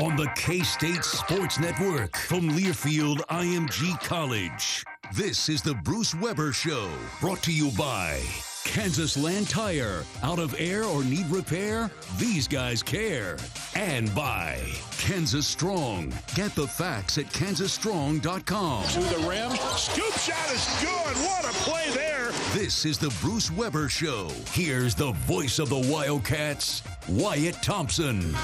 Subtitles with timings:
[0.00, 4.82] On the K State Sports Network from Learfield IMG College.
[5.14, 6.88] This is the Bruce Weber Show,
[7.20, 8.22] brought to you by
[8.64, 10.04] Kansas Land Tire.
[10.22, 11.90] Out of air or need repair?
[12.18, 13.36] These guys care.
[13.74, 14.58] And by
[14.98, 16.14] Kansas Strong.
[16.34, 18.84] Get the facts at kansasstrong.com.
[18.84, 19.50] To the rim.
[19.76, 21.16] Scoop shot is good.
[21.26, 22.30] What a play there.
[22.54, 24.28] This is the Bruce Weber Show.
[24.52, 28.34] Here's the voice of the Wildcats, Wyatt Thompson.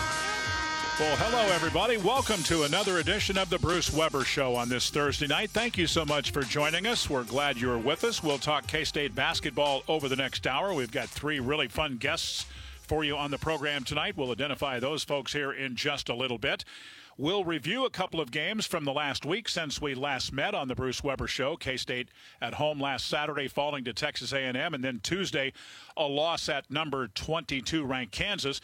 [0.98, 1.98] Well, hello, everybody.
[1.98, 5.50] Welcome to another edition of the Bruce Weber Show on this Thursday night.
[5.50, 7.10] Thank you so much for joining us.
[7.10, 8.22] We're glad you're with us.
[8.22, 10.72] We'll talk K State basketball over the next hour.
[10.72, 12.46] We've got three really fun guests
[12.80, 14.16] for you on the program tonight.
[14.16, 16.64] We'll identify those folks here in just a little bit.
[17.18, 20.68] We'll review a couple of games from the last week since we last met on
[20.68, 21.58] the Bruce Weber Show.
[21.58, 22.08] K-State
[22.40, 25.52] at home last Saturday, falling to Texas A&M, and then Tuesday,
[25.94, 28.62] a loss at number 22 ranked Kansas.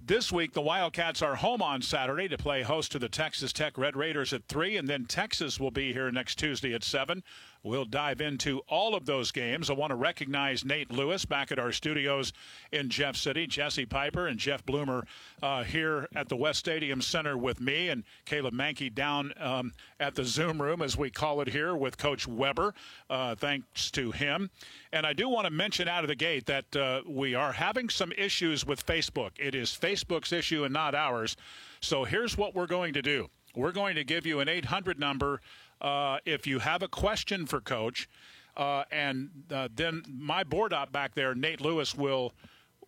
[0.00, 3.76] This week, the Wildcats are home on Saturday to play host to the Texas Tech
[3.76, 7.22] Red Raiders at 3, and then Texas will be here next Tuesday at 7.
[7.62, 9.68] We'll dive into all of those games.
[9.68, 12.32] I want to recognize Nate Lewis back at our studios
[12.72, 15.06] in Jeff City, Jesse Piper and Jeff Bloomer
[15.42, 20.14] uh, here at the West Stadium Center with me, and Caleb Mankey down um, at
[20.14, 22.74] the Zoom room, as we call it here, with Coach Weber.
[23.10, 24.50] Uh, thanks to him.
[24.92, 27.88] And I do want to mention out of the gate that uh, we are having
[27.88, 29.32] some issues with Facebook.
[29.38, 31.36] It is Facebook's issue and not ours.
[31.80, 35.40] So here's what we're going to do we're going to give you an 800 number
[35.80, 38.08] uh, if you have a question for Coach,
[38.56, 42.32] uh, and uh, then my board op back there, Nate Lewis, will.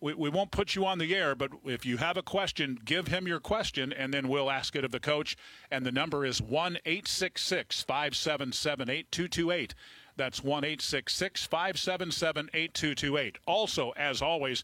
[0.01, 3.07] We, we won't put you on the air, but if you have a question, give
[3.07, 5.37] him your question, and then we'll ask it of the coach.
[5.69, 9.75] And the number is 1 866 577 8228.
[10.17, 13.37] That's 1 866 577 8228.
[13.45, 14.63] Also, as always,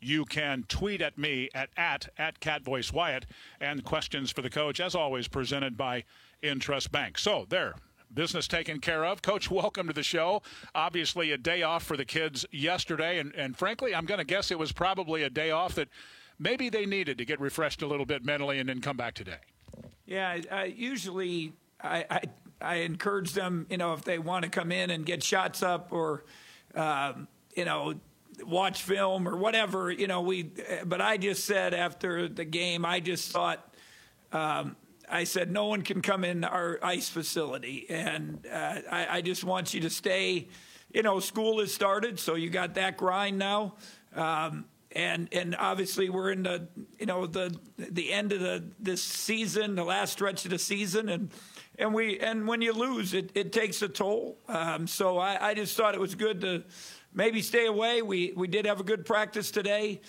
[0.00, 3.24] you can tweet at me at at, at CatVoiceWyatt
[3.60, 6.04] and questions for the coach, as always, presented by
[6.44, 7.18] Intrust Bank.
[7.18, 7.74] So there,
[8.12, 9.22] business taken care of.
[9.22, 10.42] Coach, welcome to the show.
[10.74, 14.50] Obviously, a day off for the kids yesterday, and, and frankly, I'm going to guess
[14.50, 15.88] it was probably a day off that
[16.38, 19.38] maybe they needed to get refreshed a little bit mentally and then come back today.
[20.06, 22.20] Yeah, I, usually I, I,
[22.60, 25.92] I encourage them, you know, if they want to come in and get shots up
[25.92, 26.24] or,
[26.74, 27.26] um,
[27.56, 27.94] you know,
[28.44, 30.50] watch film or whatever, you know, we.
[30.84, 33.74] But I just said after the game, I just thought.
[34.32, 34.76] Um,
[35.08, 37.86] I said, no one can come in our ice facility.
[37.88, 40.48] And uh, I, I, just want you to stay.
[40.92, 43.74] You know, school has started, so you got that grind now.
[44.14, 46.68] Um, and and obviously we're in the
[46.98, 51.08] you know the the end of the this season, the last stretch of the season,
[51.08, 51.30] and
[51.78, 54.38] and we and when you lose, it, it takes a toll.
[54.48, 56.62] Um, so I, I just thought it was good to
[57.12, 58.02] maybe stay away.
[58.02, 60.00] We we did have a good practice today.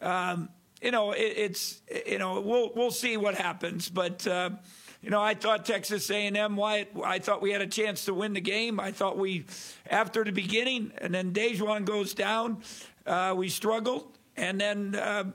[0.00, 0.48] Um,
[0.80, 4.50] you know, it, it's you know we'll we'll see what happens, but uh,
[5.02, 6.56] you know, I thought Texas A&M.
[6.56, 6.86] Why?
[7.04, 8.78] I thought we had a chance to win the game.
[8.78, 9.46] I thought we,
[9.88, 12.62] after the beginning, and then DaJuan goes down,
[13.06, 14.94] uh, we struggled, and then.
[14.94, 15.32] Uh,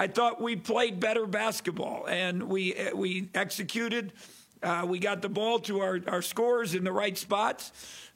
[0.00, 4.12] I thought we played better basketball and we we executed.
[4.62, 7.72] Uh, we got the ball to our, our scores in the right spots.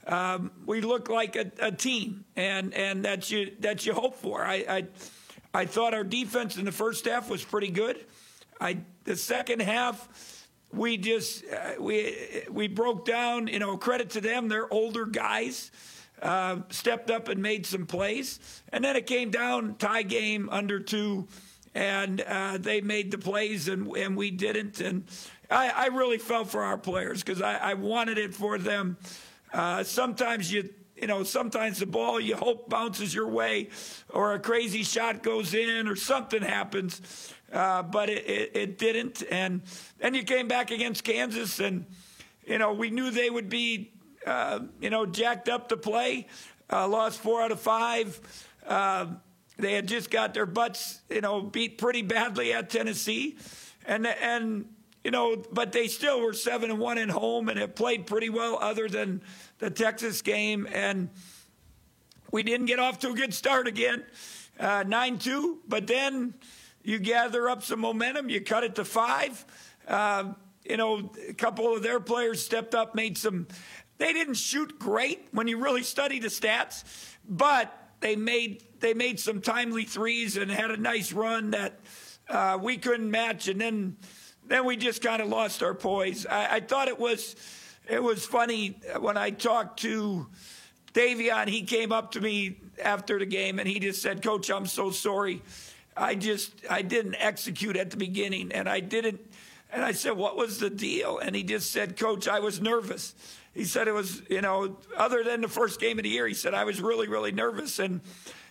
[0.07, 4.45] Um, we looked like a, a, team, and and that's you that you hope for.
[4.45, 4.87] I, I
[5.55, 8.05] I thought our defense in the first half was pretty good.
[8.61, 13.49] I the second half we just uh, we we broke down.
[13.49, 15.71] You know, credit to them; they're older guys.
[16.21, 18.39] Uh, stepped up and made some plays,
[18.73, 21.27] and then it came down tie game under two
[21.75, 24.81] and uh, they made the plays and, and we didn't.
[24.81, 25.05] And
[25.51, 28.99] I, I really felt for our players because I, I, wanted it for them.
[29.53, 30.69] Uh, sometimes you
[31.03, 33.69] you know sometimes the ball you hope bounces your way,
[34.09, 39.25] or a crazy shot goes in, or something happens, uh, but it, it, it didn't.
[39.29, 39.63] And
[39.99, 41.87] then you came back against Kansas, and
[42.47, 43.91] you know we knew they would be
[44.25, 46.29] uh, you know jacked up to play.
[46.73, 48.19] Uh, lost four out of five.
[48.65, 49.07] Uh,
[49.59, 53.37] they had just got their butts, you know, beat pretty badly at Tennessee,
[53.85, 54.72] and and
[55.05, 58.29] you know, but they still were seven and one at home and have played pretty
[58.29, 59.23] well, other than
[59.59, 60.69] the Texas game.
[60.71, 61.11] And
[62.31, 64.05] we didn't get off to a good start again,
[64.61, 65.59] uh, nine uh, two.
[65.67, 66.35] But then
[66.83, 69.45] you gather up some momentum, you cut it to five.
[69.89, 70.35] Uh,
[70.65, 73.49] you know, a couple of their players stepped up, made some.
[73.99, 76.85] They didn't shoot great when you really study the stats,
[77.29, 81.81] but they made they made some timely threes and had a nice run that
[82.29, 83.97] uh, we couldn't match, and then
[84.47, 86.27] then we just kind of lost our poise.
[86.27, 87.37] I, I, thought it was
[87.89, 90.27] it was funny when I talked to
[90.95, 91.49] Davion.
[91.49, 94.91] He came up to me after the game and he just said, "Coach, I'm so
[94.91, 95.43] sorry.
[95.97, 99.21] I just I didn't execute at the beginning, and I didn't."
[99.73, 103.15] And I said, "What was the deal?" And he just said, "Coach, I was nervous."
[103.55, 106.33] He said it was, you know, other than the first game of the year, he
[106.33, 108.01] said I was really, really nervous and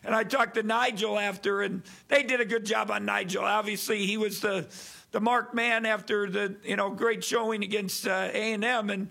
[0.04, 3.44] and I talked to Nigel after, and they did a good job on Nigel.
[3.44, 4.68] Obviously, he was the
[5.12, 9.10] the mark man after the you know great showing against uh, A and M, and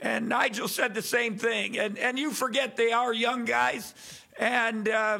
[0.00, 1.78] and Nigel said the same thing.
[1.78, 3.94] And and you forget they are young guys,
[4.38, 4.88] and.
[4.88, 5.18] Uh,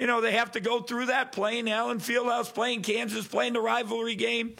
[0.00, 3.60] you know, they have to go through that playing Allen Fieldhouse, playing Kansas, playing the
[3.60, 4.56] rivalry game.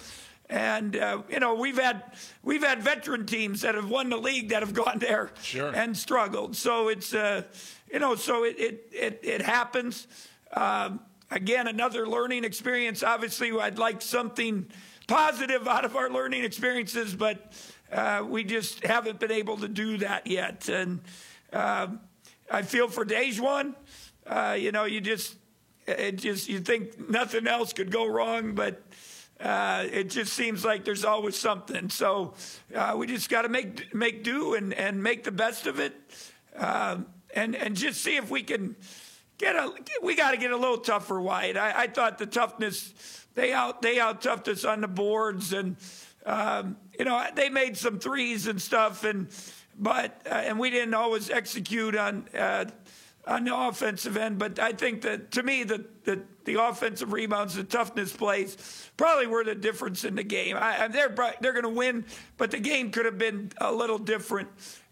[0.51, 2.03] And uh, you know we've had
[2.43, 5.73] we've had veteran teams that have won the league that have gone there sure.
[5.75, 6.57] and struggled.
[6.57, 7.45] So it's uh,
[7.91, 10.09] you know, so it it it, it happens.
[10.53, 11.01] Um,
[11.31, 13.03] again, another learning experience.
[13.03, 14.67] Obviously, I'd like something
[15.07, 17.53] positive out of our learning experiences, but
[17.93, 20.69] uh, we just haven't been able to do that yet.
[20.69, 21.01] And
[21.53, 21.89] uh,
[22.51, 23.75] I feel for DaJuan.
[24.27, 25.37] Uh, you know, you just
[25.87, 28.83] it just you think nothing else could go wrong, but.
[29.43, 31.89] Uh, it just seems like there's always something.
[31.89, 32.35] So
[32.75, 35.95] uh, we just got to make make do and, and make the best of it.
[36.55, 38.77] Um, and and just see if we can
[39.41, 39.73] get a.
[40.03, 41.57] We got to get a little tougher, Wyatt.
[41.57, 42.95] I, I, thought the toughness
[43.35, 45.77] they out they out toughed us on the boards, and
[46.27, 49.29] um, you know they made some threes and stuff, and
[49.79, 52.29] but uh, and we didn't always execute on.
[52.37, 52.67] Uh,
[53.27, 57.55] on the offensive end, but I think that to me the, the, the offensive rebounds,
[57.55, 60.57] the toughness plays, probably were the difference in the game.
[60.59, 62.07] I, they're they're going to win,
[62.39, 64.49] but the game could have been a little different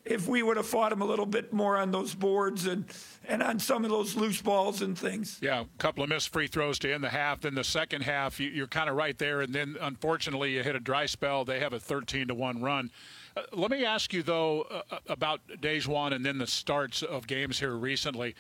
[0.09, 2.85] if we would have fought him a little bit more on those boards and
[3.27, 5.39] and on some of those loose balls and things.
[5.43, 7.43] Yeah, a couple of missed free throws to end the half.
[7.43, 10.75] Then the second half, you, are kind of right there, and then unfortunately you hit
[10.75, 11.45] a dry spell.
[11.45, 12.91] They have a 13 to one run.
[13.37, 17.27] Uh, let me ask you though uh, uh about DaJuan and then the starts of
[17.27, 18.35] games here recently.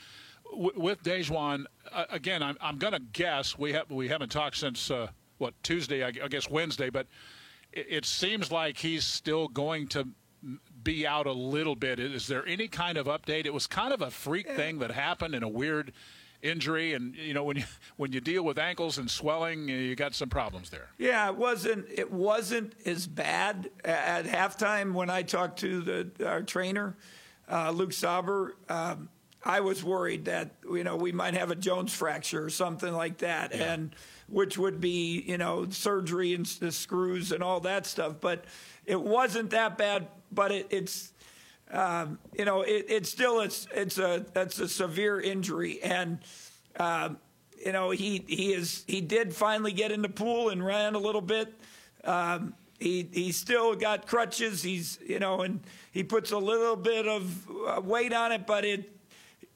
[0.51, 4.57] W- with DaJuan, uh, again, I'm, I'm going to guess we have we haven't talked
[4.57, 7.07] since uh, what Tuesday, I, guess Wednesday, but
[7.73, 10.09] it seems like he's still going to
[10.89, 12.01] be out a little bit.
[12.01, 13.45] Is there any kind of update?
[13.45, 14.57] It was kind of a freak yeah.
[14.57, 15.93] thing that happened in a weird
[16.41, 17.65] injury and you know when you
[17.97, 21.85] when you deal with ankles and swelling you got some problems there yeah it wasn't
[21.91, 26.97] it wasn't as bad at halftime when i talked to the our trainer
[27.51, 29.09] uh, luke sauber um,
[29.45, 33.19] i was worried that you know we might have a jones fracture or something like
[33.19, 33.73] that yeah.
[33.73, 33.97] and
[34.29, 38.45] which would be you know surgery and the screws and all that stuff but
[38.87, 41.13] it wasn't that bad but it, it's
[41.71, 46.19] um, you know it, it's still it's it's a it's a severe injury, and
[46.77, 47.11] uh,
[47.65, 50.99] you know he he is he did finally get in the pool and ran a
[50.99, 51.55] little bit.
[52.05, 54.63] Um, he he still got crutches.
[54.63, 55.61] He's you know and
[55.93, 58.93] he puts a little bit of uh, weight on it, but it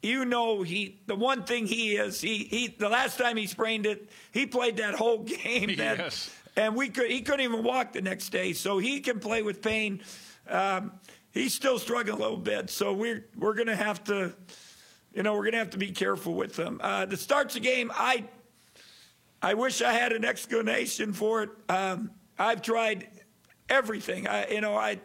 [0.03, 3.87] you know he the one thing he is he he the last time he sprained
[3.87, 6.31] it he played that whole game that yes.
[6.57, 9.63] and we could he couldn't even walk the next day, so he can play with
[9.63, 10.03] pain.
[10.49, 10.93] Um,
[11.33, 14.33] he's still struggling a little bit, so we're we're gonna have to,
[15.15, 16.81] you know, we're gonna have to be careful with him.
[16.83, 18.25] Uh, the starts the game, I
[19.41, 21.51] I wish I had an explanation for it.
[21.69, 23.09] Um, I've tried
[23.69, 24.29] everything.
[24.29, 25.01] I, you know, I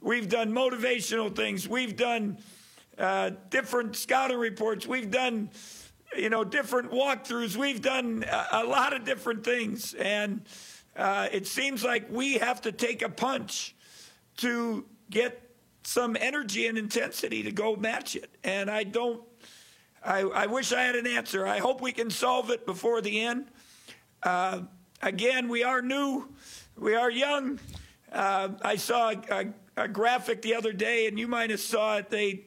[0.00, 1.68] we've done motivational things.
[1.68, 2.38] We've done
[2.98, 4.86] uh, different scouting reports.
[4.86, 5.50] We've done,
[6.16, 7.56] you know, different walkthroughs.
[7.56, 10.42] We've done a, a lot of different things, and
[10.96, 13.75] uh, it seems like we have to take a punch
[14.38, 15.42] to get
[15.82, 18.30] some energy and intensity to go match it.
[18.42, 19.22] And I don't.
[20.04, 21.46] I, I wish I had an answer.
[21.46, 23.48] I hope we can solve it before the end.
[24.22, 24.62] Uh,
[25.02, 26.28] again, we are new,
[26.76, 27.58] we are young.
[28.12, 29.22] Uh, I saw a,
[29.76, 32.08] a, a, graphic the other day, and you might have saw it.
[32.08, 32.44] They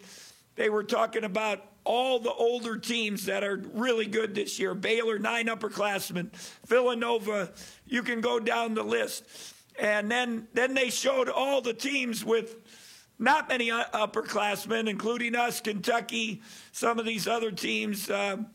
[0.56, 4.74] they were talking about all the older teams that are really good this year.
[4.74, 6.32] Baylor, nine upperclassmen.
[6.68, 7.52] Villanova,
[7.88, 9.26] you can go down the list.
[9.80, 12.56] And then then they showed all the teams with
[13.18, 18.10] not many upperclassmen, including us, Kentucky, some of these other teams.
[18.10, 18.48] Um,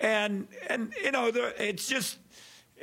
[0.00, 2.18] and and you know, the, it's just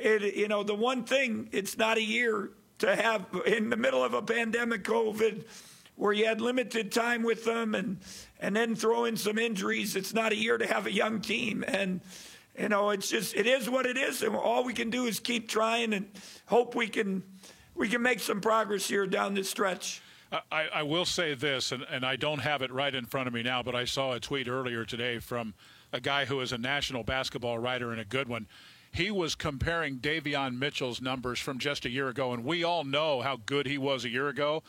[0.00, 4.02] it, you know, the one thing, it's not a year to have in the middle
[4.02, 5.44] of a pandemic, COVID,
[5.96, 7.98] where you had limited time with them and,
[8.40, 9.96] and then throw in some injuries.
[9.96, 11.62] It's not a year to have a young team.
[11.68, 12.00] And,
[12.58, 14.22] you know, it's just, it is what it is.
[14.22, 16.08] And all we can do is keep trying and
[16.46, 17.22] hope we can,
[17.80, 20.02] we can make some progress here down this stretch.
[20.52, 23.34] I, I will say this, and, and I don't have it right in front of
[23.34, 25.54] me now, but I saw a tweet earlier today from
[25.92, 28.46] a guy who is a national basketball writer and a good one
[28.92, 33.20] he was comparing Davion Mitchell's numbers from just a year ago, and we all know
[33.20, 34.62] how good he was a year ago.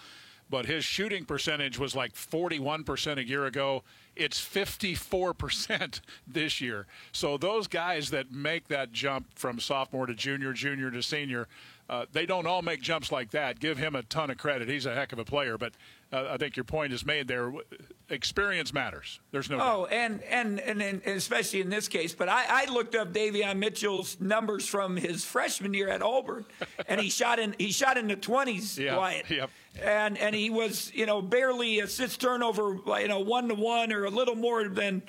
[0.50, 3.84] But his shooting percentage was like 41% a year ago.
[4.18, 6.88] It's 54% this year.
[7.13, 11.48] So those guys that make that jump from sophomore to junior, junior to senior,
[11.90, 13.60] uh, they don't all make jumps like that.
[13.60, 14.70] Give him a ton of credit.
[14.70, 15.74] He's a heck of a player, but
[16.14, 17.52] uh, I think your point is made there.
[18.10, 19.20] Experience matters.
[19.32, 19.60] There's no.
[19.62, 22.14] Oh, and, and, and and especially in this case.
[22.14, 26.46] But I, I looked up Davion Mitchell's numbers from his freshman year at Auburn,
[26.88, 28.78] and he shot in he shot in the twenties.
[28.82, 29.30] Yeah, Wyatt.
[29.30, 29.50] Yep.
[29.82, 34.06] And and he was you know barely assist turnover you know one to one or
[34.06, 35.02] a little more than.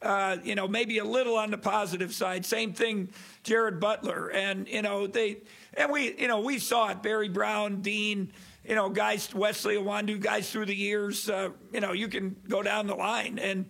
[0.00, 2.46] Uh, you know, maybe a little on the positive side.
[2.46, 3.08] Same thing,
[3.42, 5.38] Jared Butler, and you know they
[5.78, 7.02] and we, you know, we saw it.
[7.02, 8.32] Barry Brown, Dean,
[8.64, 11.30] you know, guys, Wesley Iwundu, guys through the years.
[11.30, 13.66] Uh, you know, you can go down the line, and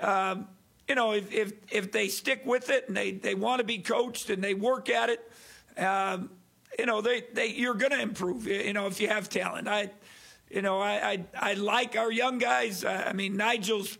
[0.00, 0.46] um,
[0.86, 3.78] you know, if, if if they stick with it and they they want to be
[3.78, 5.32] coached and they work at it,
[5.78, 6.30] um,
[6.78, 8.46] you know, they they you're going to improve.
[8.46, 9.90] You know, if you have talent, I,
[10.50, 12.84] you know, I I, I like our young guys.
[12.84, 13.98] I mean, Nigel's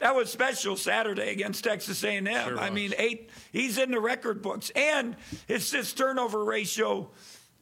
[0.00, 2.26] that was special Saturday against Texas A&M.
[2.26, 3.30] Sure I mean, eight.
[3.52, 5.14] He's in the record books, and
[5.46, 7.10] it's this turnover ratio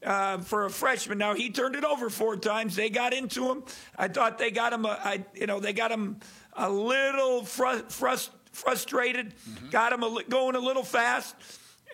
[0.04, 1.18] uh, for a freshman.
[1.18, 2.76] Now he turned it over four times.
[2.76, 3.64] They got into him.
[3.96, 4.84] I thought they got him.
[4.84, 6.20] A, I, you know, they got him
[6.52, 9.34] a little fru- frust- frustrated.
[9.34, 9.70] Mm-hmm.
[9.70, 11.34] Got him a, going a little fast.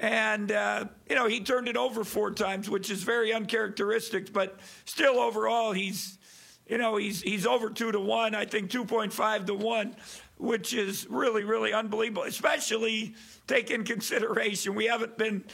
[0.00, 4.58] And, uh, you know, he turned it over four times, which is very uncharacteristic, but
[4.84, 6.18] still overall, he's,
[6.66, 9.94] you know, he's, he's over two to one, I think 2.5 to one
[10.38, 13.14] which is really, really unbelievable, especially
[13.46, 15.44] taking consideration we haven't been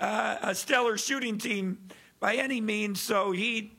[0.00, 1.78] uh, a stellar shooting team
[2.20, 3.00] by any means.
[3.00, 3.72] So he,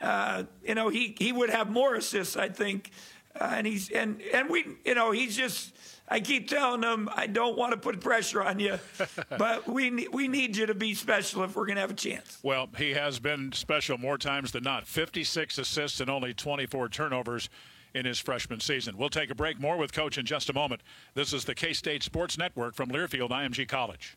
[0.00, 2.90] uh, you know, he, he would have more assists, I think.
[3.38, 5.72] Uh, and he's and and we, you know, he's just.
[6.06, 8.78] I keep telling him I don't want to put pressure on you,
[9.38, 12.38] but we we need you to be special if we're going to have a chance.
[12.42, 14.86] Well, he has been special more times than not.
[14.86, 17.48] 56 assists and only 24 turnovers
[17.94, 18.96] in his freshman season.
[18.96, 19.60] We'll take a break.
[19.60, 20.82] More with Coach in just a moment.
[21.14, 24.16] This is the K State Sports Network from Learfield IMG College.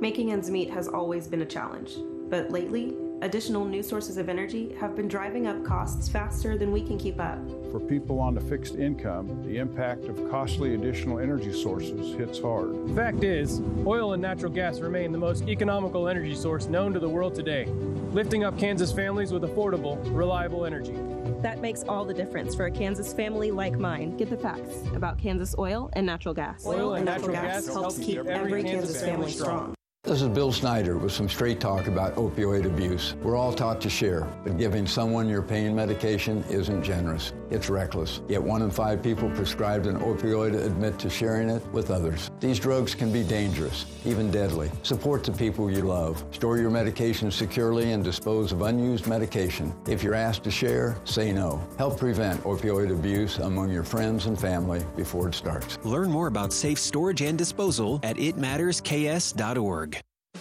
[0.00, 1.96] Making ends meet has always been a challenge,
[2.30, 6.82] but lately, additional new sources of energy have been driving up costs faster than we
[6.82, 7.38] can keep up.
[7.70, 12.88] For people on a fixed income, the impact of costly additional energy sources hits hard.
[12.88, 16.98] The fact is, oil and natural gas remain the most economical energy source known to
[16.98, 17.66] the world today,
[18.10, 20.96] lifting up Kansas families with affordable, reliable energy.
[21.42, 24.16] That makes all the difference for a Kansas family like mine.
[24.16, 26.64] Get the facts about Kansas oil and natural gas.
[26.64, 29.74] Oil and natural gas helps keep every Kansas family strong.
[30.02, 33.16] This is Bill Snyder with some straight talk about opioid abuse.
[33.22, 37.34] We're all taught to share, but giving someone your pain medication isn't generous.
[37.50, 38.22] It's reckless.
[38.26, 42.30] Yet one in five people prescribed an opioid admit to sharing it with others.
[42.40, 44.70] These drugs can be dangerous, even deadly.
[44.84, 46.24] Support the people you love.
[46.30, 49.74] Store your medication securely and dispose of unused medication.
[49.86, 51.62] If you're asked to share, say no.
[51.76, 55.78] Help prevent opioid abuse among your friends and family before it starts.
[55.84, 59.89] Learn more about safe storage and disposal at itmattersks.org.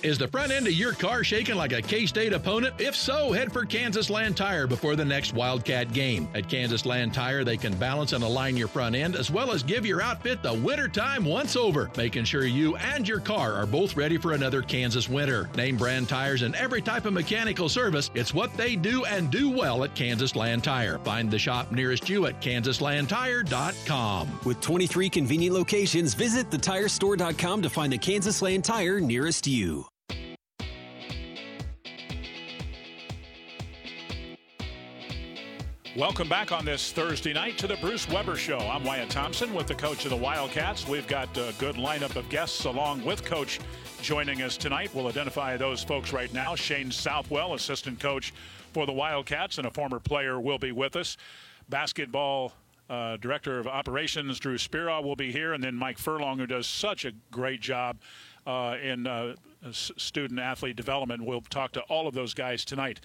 [0.02, 2.74] Is the front end of your car shaking like a K State opponent?
[2.80, 6.30] If so, head for Kansas Land Tire before the next Wildcat game.
[6.34, 9.62] At Kansas Land Tire, they can balance and align your front end as well as
[9.62, 13.98] give your outfit the wintertime once over, making sure you and your car are both
[13.98, 15.50] ready for another Kansas winter.
[15.58, 18.10] Name brand tires and every type of mechanical service.
[18.14, 20.98] It's what they do and do well at Kansas Land Tire.
[21.00, 24.40] Find the shop nearest you at kansaslandtire.com.
[24.46, 29.89] With 23 convenient locations, visit thetirestore.com to find the Kansas Land Tire nearest you.
[36.00, 38.58] Welcome back on this Thursday night to the Bruce Weber Show.
[38.58, 40.88] I'm Wyatt Thompson with the coach of the Wildcats.
[40.88, 43.60] We've got a good lineup of guests along with Coach
[44.02, 44.92] joining us tonight.
[44.96, 46.56] We'll identify those folks right now.
[46.56, 48.34] Shane Southwell, assistant coach
[48.72, 51.18] for the Wildcats, and a former player will be with us.
[51.68, 52.54] Basketball
[52.90, 56.66] uh, director of operations Drew Speraw will be here, and then Mike Furlong, who does
[56.66, 57.98] such a great job
[58.48, 59.36] uh, in uh,
[59.74, 61.26] student athlete development.
[61.26, 63.02] We'll talk to all of those guys tonight.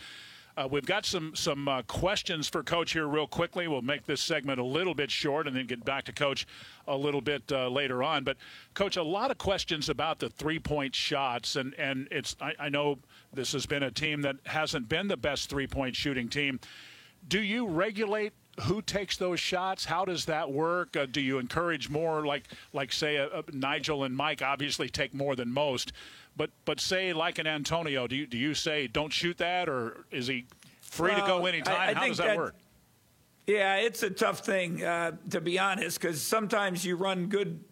[0.57, 3.67] Uh, we've got some some uh, questions for Coach here, real quickly.
[3.67, 6.47] We'll make this segment a little bit short, and then get back to Coach
[6.87, 8.23] a little bit uh, later on.
[8.23, 8.37] But
[8.73, 12.69] Coach, a lot of questions about the three point shots, and and it's I, I
[12.69, 12.99] know
[13.33, 16.61] this has been a team that hasn't been the best three point shooting team.
[17.27, 18.33] Do you regulate
[18.63, 19.85] who takes those shots?
[19.85, 20.97] How does that work?
[20.97, 25.35] Uh, do you encourage more, like like say uh, Nigel and Mike obviously take more
[25.35, 25.93] than most,
[26.37, 30.05] but but say like an Antonio, do you do you say don't shoot that, or
[30.11, 30.47] is he
[30.81, 31.81] free well, to go anytime?
[31.81, 32.55] I, I How does that, that, work?
[33.47, 37.63] Yeah, it's a tough thing uh, to be honest, because sometimes you run good.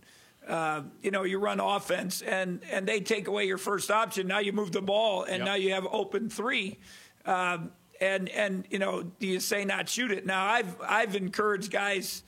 [0.47, 4.27] Uh, you know, you run offense, and and they take away your first option.
[4.27, 5.47] Now you move the ball, and Yep.
[5.47, 6.79] now you have open three.
[7.25, 7.71] Um,
[8.01, 10.27] and and you know, do you say not shoot it?
[10.27, 12.25] Now I've I've encouraged guys.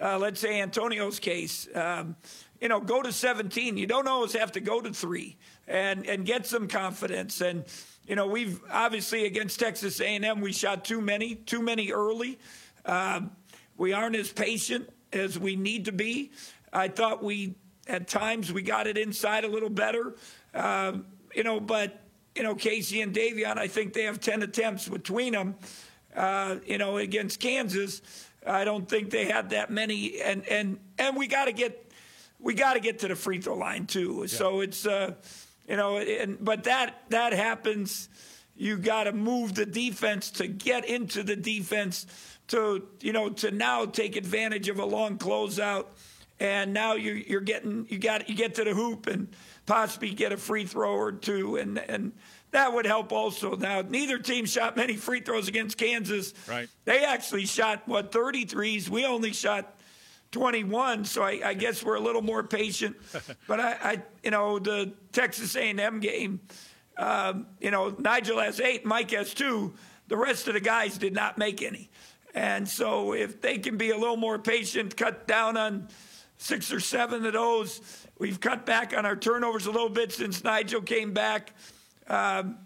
[0.00, 1.68] Uh, let's say Antonio's case.
[1.74, 2.14] Um,
[2.60, 3.76] you know, go to 17.
[3.76, 7.40] You don't always have to go to three, and and get some confidence.
[7.40, 7.64] And
[8.06, 12.38] you know, we've obviously against Texas A&M, we shot too many, too many early.
[12.84, 13.32] Um,
[13.76, 16.32] we aren't as patient as we need to be.
[16.72, 17.54] I thought we
[17.86, 20.16] at times we got it inside a little better.
[20.54, 22.02] Um, you know, but
[22.34, 25.56] you know, Casey and Davion, I think they have 10 attempts between them.
[26.14, 28.00] Uh, you know, against Kansas,
[28.46, 30.20] I don't think they had that many.
[30.20, 31.87] And and and we got to get
[32.40, 34.26] we got to get to the free throw line too.
[34.28, 35.14] So it's uh,
[35.68, 38.08] you know, and but that that happens.
[38.56, 42.06] You got to move the defense to get into the defense
[42.48, 45.86] to you know to now take advantage of a long closeout,
[46.40, 49.28] and now you you're getting you got you get to the hoop and
[49.66, 52.12] possibly get a free throw or two, and and
[52.50, 53.56] that would help also.
[53.56, 56.32] Now neither team shot many free throws against Kansas.
[56.48, 56.68] Right.
[56.84, 58.88] They actually shot what 33s.
[58.88, 59.77] We only shot
[60.32, 62.96] 21, so I, I guess we're a little more patient.
[63.46, 66.40] but I, I, you know, the Texas A&M game,
[66.96, 69.74] um, you know, Nigel has eight, Mike has two.
[70.08, 71.90] The rest of the guys did not make any.
[72.34, 75.88] And so if they can be a little more patient, cut down on
[76.38, 80.44] six or seven of those, we've cut back on our turnovers a little bit since
[80.44, 81.52] Nigel came back.
[82.06, 82.58] Um,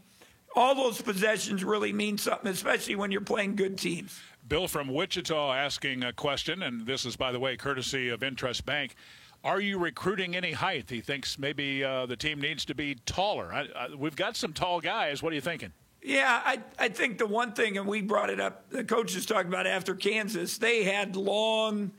[0.54, 4.20] all those possessions really mean something, especially when you're playing good teams.
[4.52, 8.66] Bill from Wichita asking a question, and this is, by the way, courtesy of Intrust
[8.66, 8.96] Bank.
[9.42, 10.90] Are you recruiting any height?
[10.90, 13.50] He thinks maybe uh, the team needs to be taller.
[13.50, 15.22] I, I, we've got some tall guys.
[15.22, 15.72] What are you thinking?
[16.02, 19.48] Yeah, I, I think the one thing, and we brought it up, the coaches talked
[19.48, 21.92] about after Kansas, they had long,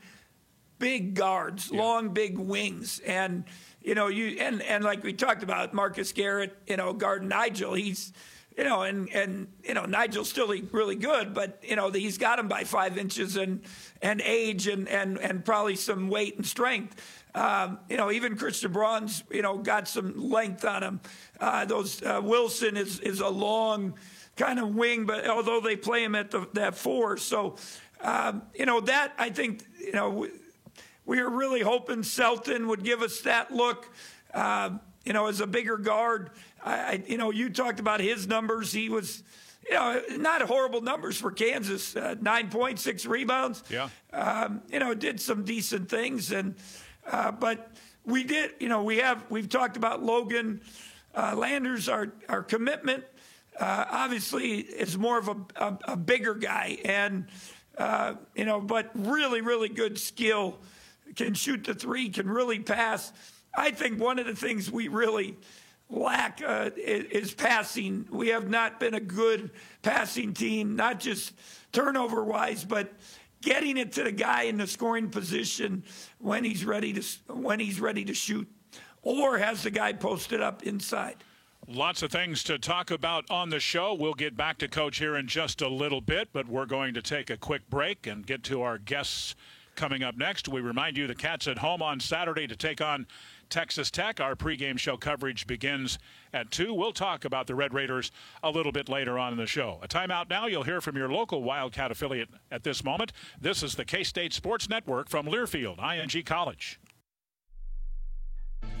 [0.78, 3.00] big guards, long, big wings.
[3.00, 3.46] And,
[3.82, 7.74] you know, you and, and like we talked about, Marcus Garrett, you know, guarding Nigel,
[7.74, 8.12] he's,
[8.56, 12.38] you know, and, and you know, Nigel's still really good, but, you know, he's got
[12.38, 13.62] him by five inches and,
[14.00, 16.96] and age and, and, and probably some weight and strength.
[17.34, 21.00] Um, you know, even Christian Braun's, you know, got some length on him.
[21.40, 23.94] Uh, those uh, Wilson is is a long
[24.36, 27.56] kind of wing, but although they play him at the, that four, so
[28.00, 30.28] um, you know that I think you know we,
[31.04, 33.90] we were really hoping Selton would give us that look.
[34.32, 36.30] Uh, you know, as a bigger guard,
[36.64, 38.72] I, I you know you talked about his numbers.
[38.72, 39.22] He was.
[39.66, 41.96] You know, not horrible numbers for Kansas.
[41.96, 43.64] Uh, nine points, six rebounds.
[43.70, 43.88] Yeah.
[44.12, 46.54] Um, you know, did some decent things, and
[47.10, 47.70] uh, but
[48.04, 48.50] we did.
[48.60, 50.60] You know, we have we've talked about Logan.
[51.14, 53.04] Uh, Landers, our, our commitment,
[53.60, 57.26] uh, obviously, is more of a, a, a bigger guy, and
[57.78, 60.58] uh, you know, but really, really good skill.
[61.14, 63.12] Can shoot the three, can really pass.
[63.56, 65.36] I think one of the things we really
[65.90, 68.06] lack uh, is, passing.
[68.10, 69.50] We have not been a good
[69.82, 71.32] passing team, not just
[71.72, 72.92] turnover wise, but
[73.42, 75.84] getting it to the guy in the scoring position
[76.18, 78.48] when he's ready to when he's ready to shoot,
[79.02, 81.16] or has the guy posted up inside.
[81.66, 83.94] Lots of things to talk about on the show.
[83.94, 87.00] We'll get back to Coach here in just a little bit, but we're going to
[87.00, 89.34] take a quick break and get to our guests
[89.74, 90.46] coming up next.
[90.46, 93.06] We remind you the Cats at home on Saturday to take on
[93.50, 94.20] Texas Tech.
[94.20, 95.98] Our pregame show coverage begins
[96.32, 96.74] at 2.
[96.74, 98.10] We'll talk about the Red Raiders
[98.42, 99.78] a little bit later on in the show.
[99.82, 100.46] A timeout now.
[100.46, 103.12] You'll hear from your local Wildcat affiliate at this moment.
[103.40, 106.80] This is the K State Sports Network from Learfield, IMG College.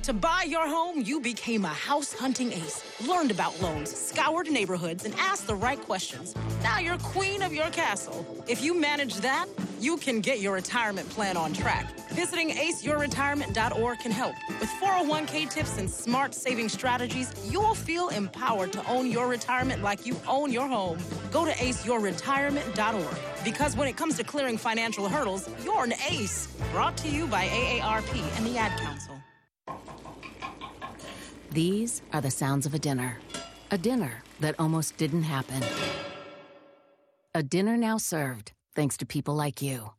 [0.04, 5.06] To buy your home, you became a house hunting ace, learned about loans, scoured neighborhoods,
[5.06, 6.34] and asked the right questions.
[6.62, 8.44] Now you're queen of your castle.
[8.46, 9.46] If you manage that,
[9.84, 11.94] you can get your retirement plan on track.
[12.10, 14.34] Visiting aceyourretirement.org can help.
[14.58, 19.82] With 401k tips and smart saving strategies, you will feel empowered to own your retirement
[19.82, 20.98] like you own your home.
[21.30, 26.48] Go to aceyourretirement.org because when it comes to clearing financial hurdles, you're an ace.
[26.72, 29.20] Brought to you by AARP and the Ad Council.
[31.50, 33.18] These are the sounds of a dinner.
[33.70, 35.62] A dinner that almost didn't happen.
[37.34, 39.90] A dinner now served, thanks to people like you.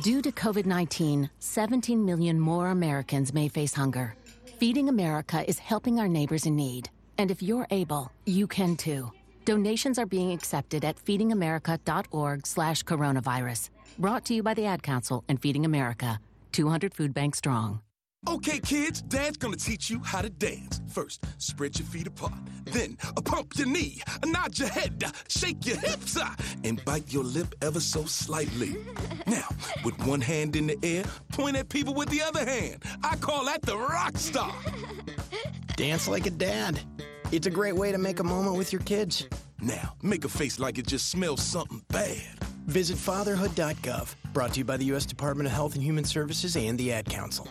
[0.00, 4.14] Due to COVID 19, 17 million more Americans may face hunger.
[4.58, 6.88] Feeding America is helping our neighbors in need.
[7.18, 9.12] And if you're able, you can too.
[9.44, 13.70] Donations are being accepted at feedingamerica.org slash coronavirus.
[13.98, 16.20] Brought to you by the Ad Council and Feeding America,
[16.52, 17.80] 200 food banks strong.
[18.28, 20.80] Okay, kids, Dad's gonna teach you how to dance.
[20.88, 22.32] First, spread your feet apart.
[22.64, 26.16] Then, pump your knee, nod your head, shake your hips,
[26.62, 28.76] and bite your lip ever so slightly.
[29.26, 29.48] Now,
[29.84, 32.84] with one hand in the air, point at people with the other hand.
[33.02, 34.54] I call that the rock star.
[35.76, 36.80] Dance like a dad.
[37.32, 39.26] It's a great way to make a moment with your kids.
[39.60, 42.38] Now, make a face like it just smells something bad.
[42.66, 44.14] Visit fatherhood.gov.
[44.32, 45.06] Brought to you by the U.S.
[45.06, 47.48] Department of Health and Human Services and the Ad Council.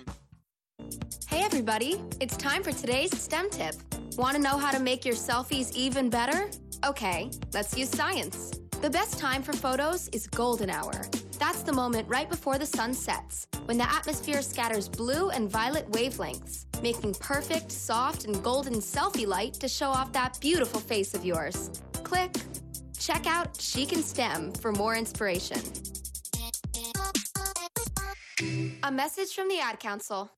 [1.27, 3.75] Hey everybody, it's time for today's STEM tip.
[4.17, 6.49] Want to know how to make your selfies even better?
[6.85, 8.51] Okay, let's use science.
[8.81, 11.05] The best time for photos is golden hour.
[11.39, 15.89] That's the moment right before the sun sets, when the atmosphere scatters blue and violet
[15.91, 21.23] wavelengths, making perfect, soft, and golden selfie light to show off that beautiful face of
[21.23, 21.71] yours.
[22.03, 22.35] Click.
[22.99, 25.59] Check out She Can STEM for more inspiration.
[28.83, 30.31] A message from the Ad Council.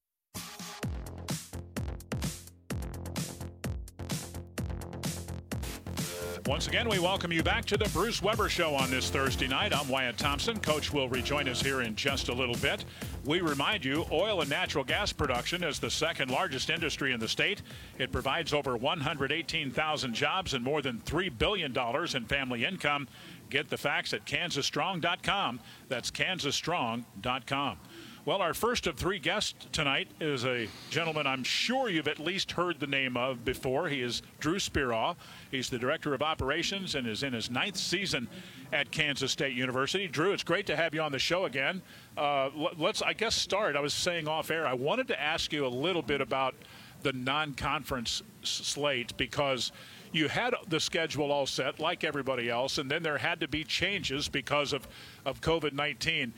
[6.46, 9.74] Once again, we welcome you back to the Bruce Weber Show on this Thursday night.
[9.74, 10.60] I'm Wyatt Thompson.
[10.60, 12.84] Coach will rejoin us here in just a little bit.
[13.24, 17.30] We remind you, oil and natural gas production is the second largest industry in the
[17.30, 17.62] state.
[17.98, 21.74] It provides over 118,000 jobs and more than $3 billion
[22.14, 23.08] in family income.
[23.50, 25.62] Get the facts at kansasstrong.com.
[25.88, 27.78] That's kansasstrong.com.
[28.26, 32.54] Well, our first of three guests tonight is a gentleman I'm sure you've at least
[32.54, 33.90] heard the name of before.
[33.90, 35.18] He is Drew Speraw.
[35.52, 38.30] He's the director of operations and is in his ninth season
[38.72, 40.08] at Kansas State University.
[40.08, 41.82] Drew, it's great to have you on the show again.
[42.16, 43.76] Uh, let's, I guess, start.
[43.76, 46.56] I was saying off air, I wanted to ask you a little bit about
[47.02, 49.74] the non conference slate because
[50.14, 53.66] you had the schedule all set like everybody else, and then there had to be
[53.66, 54.88] changes because of,
[55.26, 56.34] of COVID 19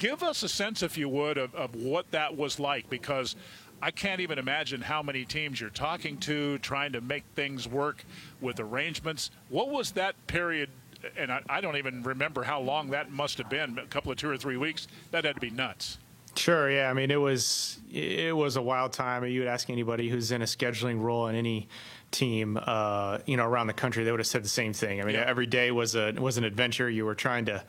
[0.00, 3.36] give us a sense, if you would, of, of what that was like because
[3.82, 8.04] I can't even imagine how many teams you're talking to, trying to make things work
[8.40, 9.30] with arrangements.
[9.50, 10.70] What was that period?
[11.16, 14.18] And I, I, don't even remember how long that must have been a couple of
[14.18, 14.88] two or three weeks.
[15.10, 15.98] That had to be nuts.
[16.34, 16.90] Sure, yeah.
[16.90, 19.24] I mean, it was it was a wild time.
[19.24, 21.68] You would ask anybody who's in a scheduling role in any
[22.10, 25.00] team, uh, you know, around the country, they would have said the same thing.
[25.00, 25.24] I mean, yeah.
[25.26, 26.88] every day was a was an adventure.
[26.88, 27.64] You were trying to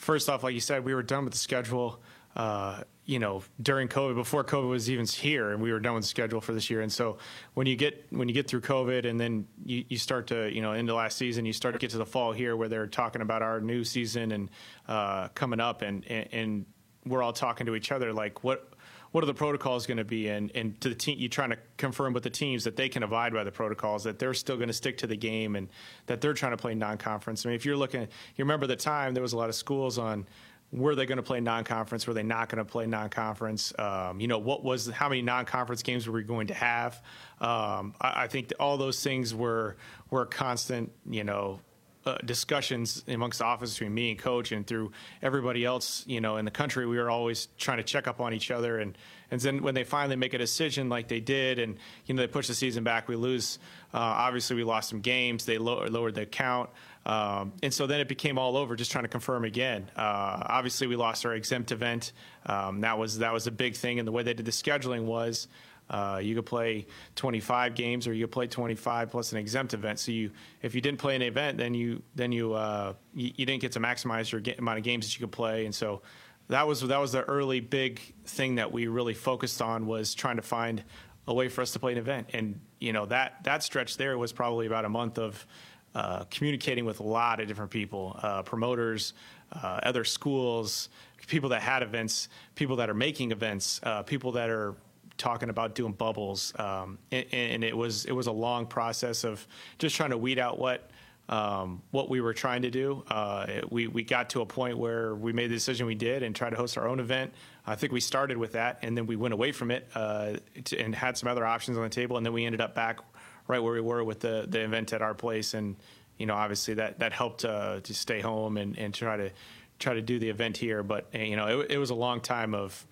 [0.00, 2.00] first off, like you said, we were done with the schedule.
[2.34, 6.04] Uh, you know, during COVID, before COVID was even here, and we were done with
[6.04, 6.80] the schedule for this year.
[6.80, 7.18] And so,
[7.54, 10.62] when you get when you get through COVID, and then you, you start to you
[10.62, 13.20] know into last season, you start to get to the fall here, where they're talking
[13.20, 14.50] about our new season and
[14.86, 16.66] uh, coming up, and, and and
[17.04, 18.69] we're all talking to each other like what
[19.12, 21.58] what are the protocols going to be and, and to the team you're trying to
[21.76, 24.68] confirm with the teams that they can abide by the protocols that they're still going
[24.68, 25.68] to stick to the game and
[26.06, 29.14] that they're trying to play non-conference i mean if you're looking you remember the time
[29.14, 30.26] there was a lot of schools on
[30.72, 32.06] were they going to play non-conference?
[32.06, 33.72] Were they not going to play non-conference?
[33.78, 37.02] Um, you know, what was how many non-conference games were we going to have?
[37.40, 39.76] Um, I, I, think all those things were
[40.10, 40.92] were constant.
[41.08, 41.60] You know,
[42.06, 46.36] uh, discussions amongst the office between me and coach and through everybody else, you know,
[46.36, 48.78] in the country, we were always trying to check up on each other.
[48.78, 48.96] And,
[49.30, 52.26] and then when they finally make a decision like they did, and, you know, they
[52.26, 53.58] push the season back, we lose.
[53.92, 55.44] Uh, obviously, we lost some games.
[55.44, 56.70] They low, lowered the count.
[57.06, 59.90] Um, and so then it became all over, just trying to confirm again.
[59.96, 62.12] Uh, obviously, we lost our exempt event.
[62.46, 65.04] Um, that was that was a big thing, and the way they did the scheduling
[65.04, 65.48] was
[65.90, 69.98] uh, you could play 25 games, or you could play 25 plus an exempt event.
[69.98, 70.30] So you,
[70.62, 73.72] if you didn't play an event, then you then you uh, you, you, didn't get
[73.72, 75.64] to maximize your amount of games that you could play.
[75.64, 76.02] And so
[76.48, 80.36] that was that was the early big thing that we really focused on was trying
[80.36, 80.84] to find
[81.26, 82.28] a way for us to play an event.
[82.34, 85.44] And you know that that stretch there was probably about a month of
[85.92, 89.12] uh, communicating with a lot of different people, uh, promoters,
[89.52, 90.88] uh, other schools,
[91.26, 94.76] people that had events, people that are making events, uh, people that are
[95.20, 99.46] talking about doing bubbles, um, and, and, it was it was a long process of
[99.78, 100.90] just trying to weed out what
[101.28, 103.04] um, what we were trying to do.
[103.08, 106.34] Uh, we we got to a point where we made the decision we did and
[106.34, 107.32] tried to host our own event.
[107.66, 110.78] I think we started with that, and then we went away from it uh, to,
[110.78, 112.98] and had some other options on the table, and then we ended up back
[113.46, 115.76] right where we were with the the event at our place, and
[116.18, 119.30] you know obviously that that helped uh, to stay home and, and try to
[119.78, 120.82] try to do the event here.
[120.82, 122.86] But you know it, it was a long time of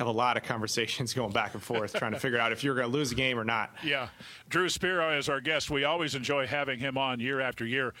[0.00, 2.74] have a lot of conversations going back and forth trying to figure out if you're
[2.74, 3.70] going to lose a game or not.
[3.84, 4.08] Yeah.
[4.48, 5.70] Drew Speraw is our guest.
[5.70, 7.92] We always enjoy having him on year after year.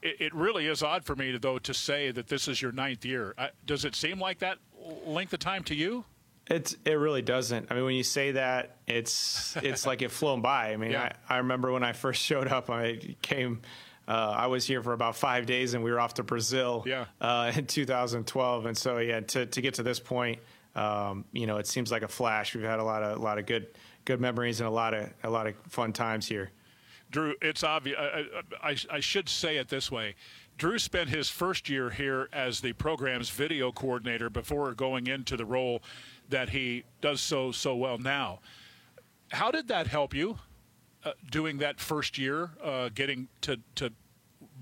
[0.00, 3.04] It, it really is odd for me, though, to say that this is your ninth
[3.04, 3.34] year.
[3.36, 4.58] Uh, does it seem like that
[5.04, 6.04] length of time to you?
[6.46, 7.66] It's it really doesn't.
[7.70, 10.72] I mean, when you say that, it's it's like it flown by.
[10.72, 11.12] I mean, yeah.
[11.28, 13.60] I, I remember when I first showed up, I came.
[14.06, 17.04] Uh, I was here for about five days, and we were off to Brazil yeah.
[17.20, 18.64] uh, in 2012.
[18.64, 20.38] And so, yeah, to to get to this point,
[20.78, 22.54] um, you know, it seems like a flash.
[22.54, 23.66] We've had a lot of a lot of good
[24.04, 26.50] good memories and a lot of a lot of fun times here.
[27.10, 27.96] Drew, it's obvious.
[27.98, 28.24] I,
[28.62, 30.14] I, I, should say it this way.
[30.58, 35.46] Drew spent his first year here as the program's video coordinator before going into the
[35.46, 35.82] role
[36.28, 38.40] that he does so so well now.
[39.30, 40.38] How did that help you
[41.04, 43.90] uh, doing that first year, uh, getting to to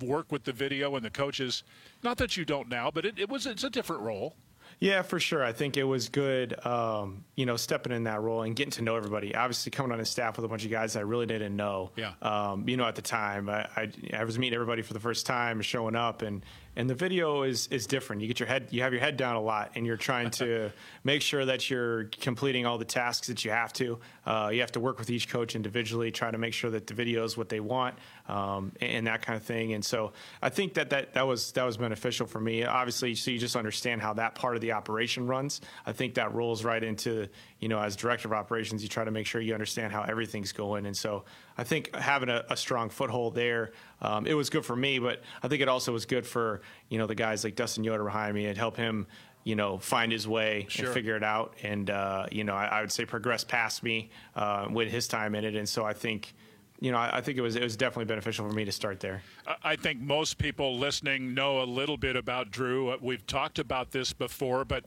[0.01, 1.63] work with the video and the coaches?
[2.03, 4.35] Not that you don't now, but it, it was it's a different role.
[4.79, 5.43] Yeah, for sure.
[5.43, 8.83] I think it was good, um, you know, stepping in that role and getting to
[8.83, 9.35] know everybody.
[9.35, 11.93] Obviously, coming on a staff with a bunch of guys I really didn't know.
[11.97, 12.13] Yeah.
[12.21, 15.25] Um, you know, at the time, I, I, I was meeting everybody for the first
[15.25, 16.45] time, showing up, and
[16.77, 18.21] and the video is is different.
[18.21, 20.71] You get your head, you have your head down a lot, and you're trying to
[21.05, 23.99] make sure that you're completing all the tasks that you have to.
[24.27, 26.95] Uh, you have to work with each coach individually, try to make sure that the
[26.95, 27.97] video is what they want,
[28.29, 29.75] um, and that kind of thing.
[29.75, 30.13] And so
[30.43, 32.65] I think that, that that was that was beneficial for me.
[32.65, 35.61] Obviously, so you just understand how that part of the operation runs.
[35.85, 37.29] I think that rolls right into
[37.61, 40.53] you know as director of operations, you try to make sure you understand how everything's
[40.53, 40.87] going.
[40.87, 41.25] And so
[41.57, 45.23] I think having a, a strong foothold there, um, it was good for me, but
[45.43, 48.35] I think it also was good for you know the guys like Dustin Yoder behind
[48.35, 48.47] me.
[48.47, 49.07] It helped him
[49.45, 50.87] you know find his way sure.
[50.87, 54.11] and figure it out, and uh, you know I, I, would say progress past me
[54.35, 55.55] uh, with his time in it.
[55.55, 56.35] And so I think
[56.81, 59.01] you know, I, I, think it was it was definitely beneficial for me to start
[59.01, 59.23] there.
[59.63, 62.97] I think most people listening know a little bit about Drew.
[63.01, 64.85] We've talked about this before, but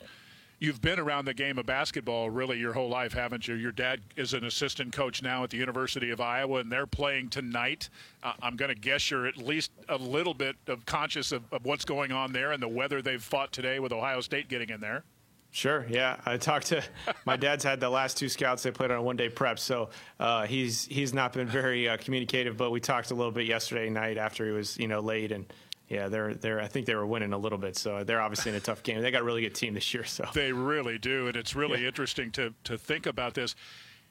[0.60, 3.56] you've been around the game of basketball really your whole life, haven't you?
[3.56, 7.30] Your dad is an assistant coach now at the University of Iowa, and they're playing
[7.30, 7.90] tonight.
[8.22, 11.66] Uh, I'm going to guess you're at least a little bit of conscious of, of
[11.66, 14.80] what's going on there and the weather they've fought today with Ohio State getting in
[14.80, 15.04] there.
[15.52, 15.86] Sure.
[15.90, 16.84] Yeah, I talked to
[17.26, 19.90] my dad's had the last two scouts they played on a one day prep, so
[20.20, 22.56] uh, he's he's not been very uh, communicative.
[22.56, 25.52] But we talked a little bit yesterday night after he was you know late and
[25.90, 26.62] yeah, they're they're.
[26.62, 29.02] I think they were winning a little bit, so they're obviously in a tough game.
[29.02, 31.82] They got a really good team this year, so they really do, and it's really
[31.82, 31.88] yeah.
[31.88, 33.56] interesting to to think about this.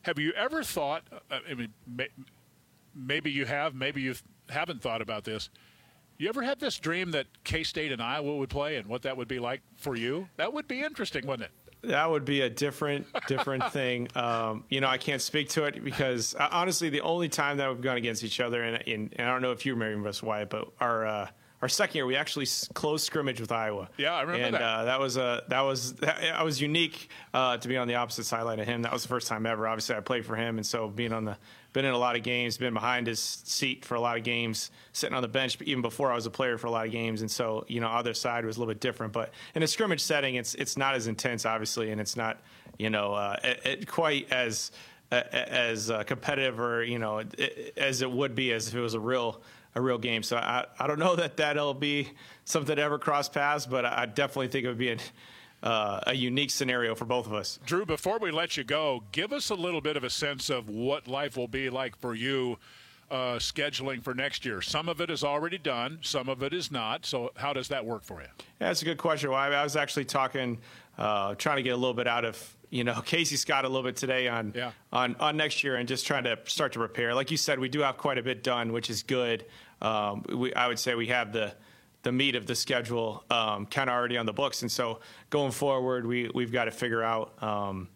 [0.03, 1.05] Have you ever thought?
[1.31, 2.09] Uh, I mean, may,
[2.95, 4.17] maybe you have, maybe you
[4.49, 5.51] haven't thought about this.
[6.19, 9.17] You ever had this dream that K State and Iowa would play, and what that
[9.17, 10.29] would be like for you?
[10.37, 11.89] That would be interesting, wouldn't it?
[11.89, 14.09] That would be a different, different thing.
[14.17, 17.69] Um, you know, I can't speak to it because uh, honestly, the only time that
[17.71, 20.21] we've gone against each other, and, and, and I don't know if you remember this,
[20.21, 21.29] Wyatt, but our uh,
[21.63, 23.89] our second year, we actually closed scrimmage with Iowa.
[23.97, 24.63] Yeah, I remember and, that.
[24.63, 27.95] Uh, that was a that was that, I was unique uh, to be on the
[27.95, 28.83] opposite sideline of him.
[28.83, 29.69] That was the first time ever.
[29.69, 31.37] Obviously, I played for him, and so being on the
[31.73, 34.71] been in a lot of games, been behind his seat for a lot of games,
[34.93, 37.21] sitting on the bench even before I was a player for a lot of games,
[37.21, 39.13] and so you know, other side was a little bit different.
[39.13, 42.39] But in a scrimmage setting, it's it's not as intense, obviously, and it's not
[42.79, 44.73] you know uh, it, it quite as
[45.11, 47.23] as uh, competitive or you know
[47.77, 49.41] as it would be as if it was a real
[49.75, 50.23] a real game.
[50.23, 52.11] So I, I don't know that that'll be
[52.45, 54.99] something that ever cross paths, but I definitely think it would be an,
[55.63, 57.59] uh, a unique scenario for both of us.
[57.65, 60.69] Drew, before we let you go, give us a little bit of a sense of
[60.69, 62.59] what life will be like for you.
[63.11, 64.61] Uh, scheduling for next year.
[64.61, 67.07] Some of it is already done, some of it is not.
[67.07, 68.27] So, how does that work for you?
[68.37, 69.31] Yeah, that's a good question.
[69.31, 70.59] Well, I, I was actually talking,
[70.99, 73.83] uh, trying to get a little bit out of you know Casey Scott a little
[73.83, 74.73] bit today on yeah.
[74.93, 77.15] on on next year and just trying to start to prepare.
[77.15, 79.47] Like you said, we do have quite a bit done, which is good.
[79.81, 81.55] Um, we, I would say we have the
[82.09, 85.53] the meat of the schedule um, kind of already on the books, and so going
[85.53, 87.41] forward, we we've got to figure out.
[87.43, 87.89] Um,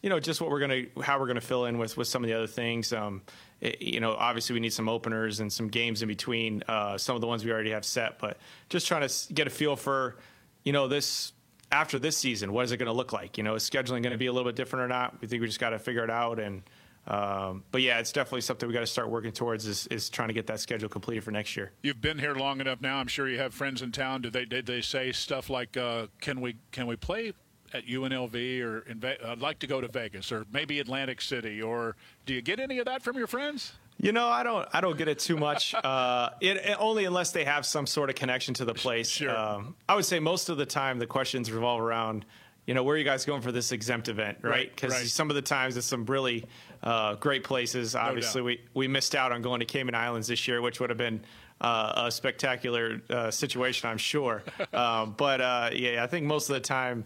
[0.00, 2.28] you know, just what we're gonna, how we're gonna fill in with with some of
[2.28, 2.92] the other things.
[2.92, 3.20] Um,
[3.60, 7.16] it, you know, obviously we need some openers and some games in between uh, some
[7.16, 8.36] of the ones we already have set, but
[8.68, 10.14] just trying to get a feel for,
[10.62, 11.32] you know, this
[11.72, 13.36] after this season, what is it going to look like?
[13.36, 15.20] You know, is scheduling going to be a little bit different or not?
[15.20, 16.38] We think we just got to figure it out.
[16.38, 16.62] And
[17.08, 20.28] um, but yeah, it's definitely something we got to start working towards is, is trying
[20.28, 21.72] to get that schedule completed for next year.
[21.82, 22.98] You've been here long enough now.
[22.98, 24.22] I'm sure you have friends in town.
[24.22, 27.32] Did they did they say stuff like, uh, "Can we can we play
[27.72, 31.96] at UNLV or in I'd like to go to Vegas or maybe Atlantic City or
[32.26, 33.72] do you get any of that from your friends?
[34.00, 34.68] You know, I don't.
[34.72, 35.74] I don't get it too much.
[35.88, 39.08] Uh, it, it, only unless they have some sort of connection to the place.
[39.08, 39.34] Sure.
[39.34, 42.24] Um, I would say most of the time the questions revolve around,
[42.66, 44.68] you know, where are you guys going for this exempt event, right?
[44.68, 45.08] Because Right, right.
[45.08, 46.44] some of the times it's some really
[46.82, 47.94] uh, great places.
[47.94, 50.98] Obviously, we we missed out on going to Cayman Islands this year, which would have
[50.98, 51.20] been.
[51.60, 54.44] Uh, a spectacular uh, situation, I'm sure.
[54.72, 57.04] um, but uh, yeah, I think most of the time,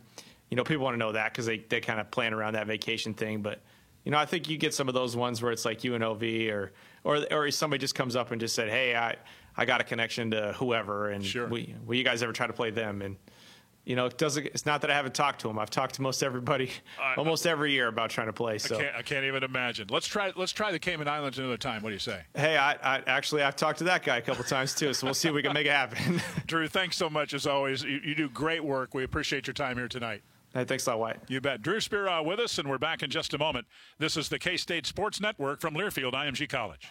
[0.51, 2.67] you know, people want to know that because they, they kind of plan around that
[2.67, 3.41] vacation thing.
[3.41, 3.63] But
[4.05, 6.73] you know, I think you get some of those ones where it's like UNLV or
[7.03, 9.17] or or somebody just comes up and just said, "Hey, I
[9.57, 11.49] I got a connection to whoever, and Sure.
[11.49, 13.17] we, will you guys ever try to play them?" And
[13.85, 14.47] you know, it doesn't.
[14.47, 15.59] It's not that I haven't talked to him.
[15.59, 16.71] I've talked to most everybody
[17.17, 18.59] almost every year about trying to play.
[18.59, 19.89] So I can't, I can't even imagine.
[19.91, 21.83] Let's try let's try the Cayman Islands another time.
[21.83, 22.23] What do you say?
[22.35, 24.95] hey, I, I actually I've talked to that guy a couple times too.
[24.95, 26.21] So we'll see if we can make it happen.
[26.47, 27.83] Drew, thanks so much as always.
[27.83, 28.95] You, you do great work.
[28.95, 30.23] We appreciate your time here tonight.
[30.55, 31.21] Hey, thanks a lot, Wyatt.
[31.29, 31.63] You bet.
[31.63, 33.67] Drew Speraw with us, and we're back in just a moment.
[33.99, 36.91] This is the K State Sports Network from Learfield IMG College.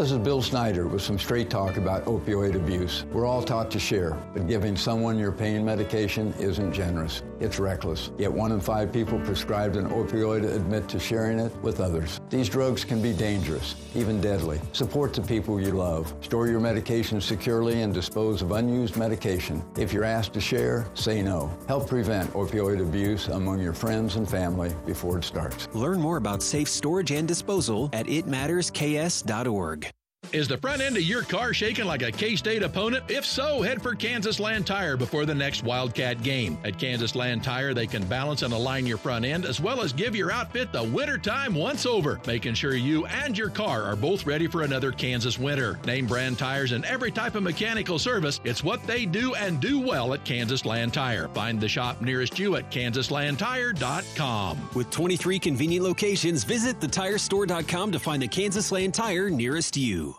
[0.00, 3.04] This is Bill Snyder with some straight talk about opioid abuse.
[3.12, 7.22] We're all taught to share, but giving someone your pain medication isn't generous.
[7.40, 8.10] It's reckless.
[8.16, 12.20] Yet one in five people prescribed an opioid admit to sharing it with others.
[12.30, 14.60] These drugs can be dangerous, even deadly.
[14.72, 16.14] Support the people you love.
[16.20, 19.62] Store your medication securely and dispose of unused medication.
[19.76, 21.52] If you're asked to share, say no.
[21.66, 25.68] Help prevent opioid abuse among your friends and family before it starts.
[25.74, 29.89] Learn more about safe storage and disposal at itmattersks.org.
[30.32, 33.02] Is the front end of your car shaking like a K State opponent?
[33.08, 36.56] If so, head for Kansas Land Tire before the next Wildcat game.
[36.62, 39.92] At Kansas Land Tire, they can balance and align your front end as well as
[39.92, 44.24] give your outfit the wintertime once over, making sure you and your car are both
[44.24, 45.80] ready for another Kansas winter.
[45.84, 48.38] Name brand tires and every type of mechanical service.
[48.44, 51.26] It's what they do and do well at Kansas Land Tire.
[51.28, 54.70] Find the shop nearest you at kansaslandtire.com.
[54.76, 60.09] With 23 convenient locations, visit thetirestore.com to find the Kansas Land Tire nearest you.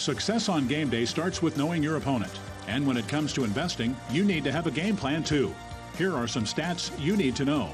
[0.00, 2.32] Success on game day starts with knowing your opponent.
[2.68, 5.54] And when it comes to investing, you need to have a game plan too.
[5.98, 7.66] Here are some stats you need to know.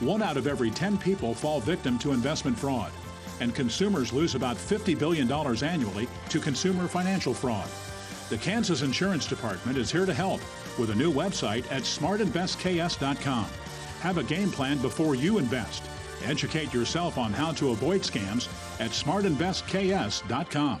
[0.00, 2.90] One out of every 10 people fall victim to investment fraud,
[3.38, 7.68] and consumers lose about $50 billion annually to consumer financial fraud.
[8.28, 10.40] The Kansas Insurance Department is here to help
[10.80, 13.46] with a new website at smartinvestks.com.
[14.00, 15.84] Have a game plan before you invest.
[16.24, 18.48] Educate yourself on how to avoid scams
[18.80, 20.80] at smartinvestks.com.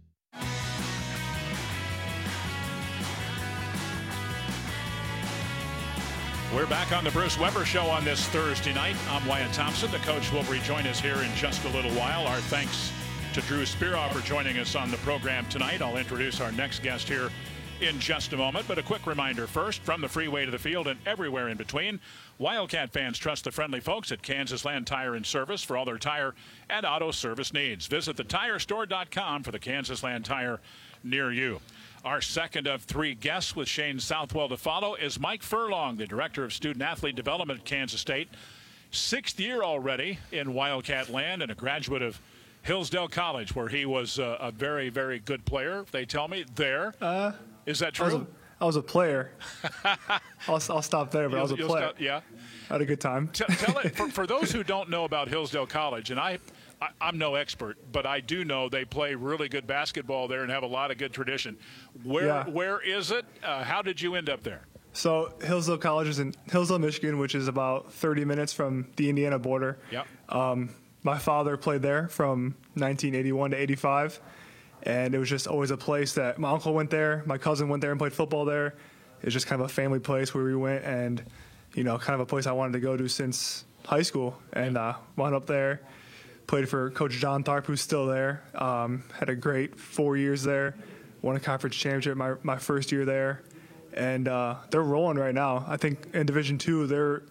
[6.53, 8.97] We're back on the Bruce Weber Show on this Thursday night.
[9.09, 9.89] I'm Wyatt Thompson.
[9.89, 12.27] The coach will rejoin us here in just a little while.
[12.27, 12.91] Our thanks
[13.33, 15.81] to Drew Speraw for joining us on the program tonight.
[15.81, 17.29] I'll introduce our next guest here
[17.79, 18.67] in just a moment.
[18.67, 22.01] But a quick reminder first from the freeway to the field and everywhere in between.
[22.37, 25.97] Wildcat fans trust the friendly folks at Kansas Land Tire and Service for all their
[25.97, 26.35] tire
[26.69, 27.87] and auto service needs.
[27.87, 30.59] Visit thetirestore.com for the Kansas Land Tire
[31.01, 31.61] near you.
[32.03, 36.43] Our second of three guests with Shane Southwell to follow is Mike Furlong, the Director
[36.43, 38.27] of Student Athlete Development at Kansas State.
[38.89, 42.19] Sixth year already in Wildcat land and a graduate of
[42.63, 45.85] Hillsdale College, where he was uh, a very, very good player.
[45.91, 46.93] They tell me there.
[46.99, 47.33] Uh,
[47.67, 48.27] Is that true?
[48.59, 49.31] a, I was a player.
[50.47, 51.85] I'll, I'll stop there, but I was a You'll- you'll player.
[51.89, 52.21] stop- yeah.
[52.69, 53.27] I had a good time.
[53.31, 56.39] T- tell it for, for those who don't know about Hillsdale College, and I,
[56.81, 60.51] I, I'm no expert, but I do know they play really good basketball there and
[60.51, 61.57] have a lot of good tradition.
[62.03, 62.49] Where Yeah.
[62.49, 63.25] where is it?
[63.43, 64.61] Uh, how did you end up there?
[64.93, 69.39] So Hillsdale College is in Hillsdale, Michigan, which is about 30 minutes from the Indiana
[69.39, 69.77] border.
[69.91, 70.07] Yep.
[70.29, 70.69] Um,
[71.03, 74.19] my father played there from 1981 to 85,
[74.83, 77.81] and it was just always a place that my uncle went there, my cousin went
[77.81, 78.67] there and played football there.
[79.21, 81.23] It was just kind of a family place where we went, and
[81.73, 84.77] you know, kind of a place I wanted to go to since high school, and
[84.77, 85.81] uh, wound up there.
[86.51, 88.43] Played for Coach John Tharp, who's still there.
[88.55, 90.75] Um, had a great four years there.
[91.21, 93.43] Won a conference championship my, my first year there,
[93.93, 95.63] and uh, they're rolling right now.
[95.65, 97.23] I think in Division Two, they're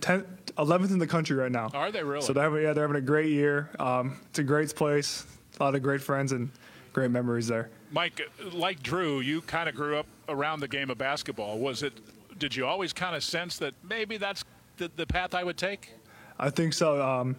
[0.00, 0.26] 10th,
[0.58, 1.70] 11th in the country right now.
[1.72, 2.20] Are they really?
[2.20, 3.70] So they're having, yeah, they're having a great year.
[3.78, 5.24] Um, it's a great place,
[5.58, 6.50] a lot of great friends and
[6.92, 7.70] great memories there.
[7.90, 8.20] Mike,
[8.52, 11.58] like Drew, you kind of grew up around the game of basketball.
[11.58, 11.94] Was it?
[12.38, 14.44] Did you always kind of sense that maybe that's
[14.76, 15.94] the, the path I would take?
[16.38, 17.00] I think so.
[17.02, 17.36] Um,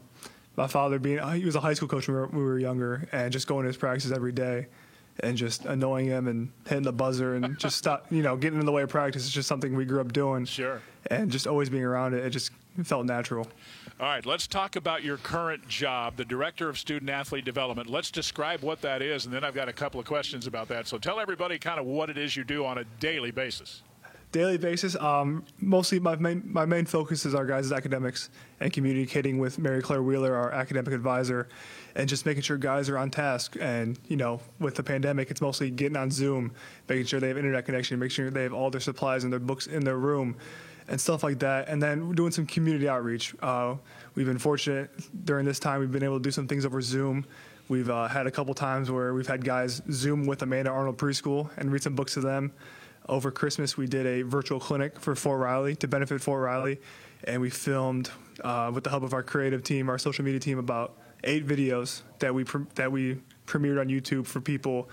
[0.62, 2.44] my father being, uh, he was a high school coach when we were, when we
[2.44, 4.68] were younger, and just going to his practices every day,
[5.22, 8.66] and just annoying him and hitting the buzzer and just stop, you know, getting in
[8.68, 9.26] the way of practice.
[9.26, 10.46] It's just something we grew up doing.
[10.46, 10.80] Sure.
[11.10, 12.52] And just always being around it, it just
[12.84, 13.48] felt natural.
[14.00, 17.90] All right, let's talk about your current job, the Director of Student Athlete Development.
[17.90, 20.88] Let's describe what that is, and then I've got a couple of questions about that.
[20.88, 23.82] So tell everybody kind of what it is you do on a daily basis.
[24.32, 24.96] Daily basis.
[24.96, 28.30] Um, mostly, my main my main focus is our guys' academics
[28.60, 31.50] and communicating with Mary Claire Wheeler, our academic advisor,
[31.96, 33.58] and just making sure guys are on task.
[33.60, 36.54] And you know, with the pandemic, it's mostly getting on Zoom,
[36.88, 39.40] making sure they have internet connection, making sure they have all their supplies and their
[39.40, 40.36] books in their room.
[40.88, 43.34] And stuff like that, and then doing some community outreach.
[43.42, 43.76] Uh,
[44.16, 44.90] we've been fortunate
[45.26, 47.24] during this time; we've been able to do some things over Zoom.
[47.70, 51.50] We've uh, had a couple times where we've had guys Zoom with Amanda Arnold Preschool
[51.56, 52.52] and read some books to them.
[53.12, 56.80] Over Christmas, we did a virtual clinic for Fort Riley to benefit Fort Riley,
[57.26, 58.10] and we filmed
[58.42, 62.04] uh, with the help of our creative team, our social media team, about eight videos
[62.20, 64.90] that we pre- that we premiered on YouTube for people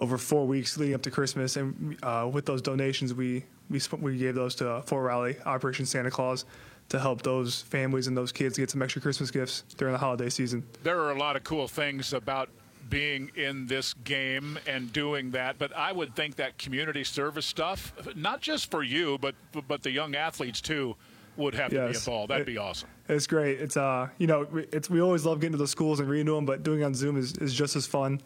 [0.00, 1.56] over four weeks leading up to Christmas.
[1.56, 5.86] And uh, with those donations, we we sp- we gave those to Fort Riley Operation
[5.86, 6.44] Santa Claus
[6.90, 10.28] to help those families and those kids get some extra Christmas gifts during the holiday
[10.28, 10.62] season.
[10.84, 12.48] There are a lot of cool things about
[12.88, 17.92] being in this game and doing that, but I would think that community service stuff,
[18.14, 19.34] not just for you, but
[19.68, 20.96] but the young athletes too,
[21.36, 22.26] would have to be a ball.
[22.26, 22.88] That'd It- be awesome.
[23.08, 23.60] It's great.
[23.60, 26.32] It's uh, you know, it's we always love getting to the schools and reading to
[26.34, 28.20] them, but doing on Zoom is, is just as fun.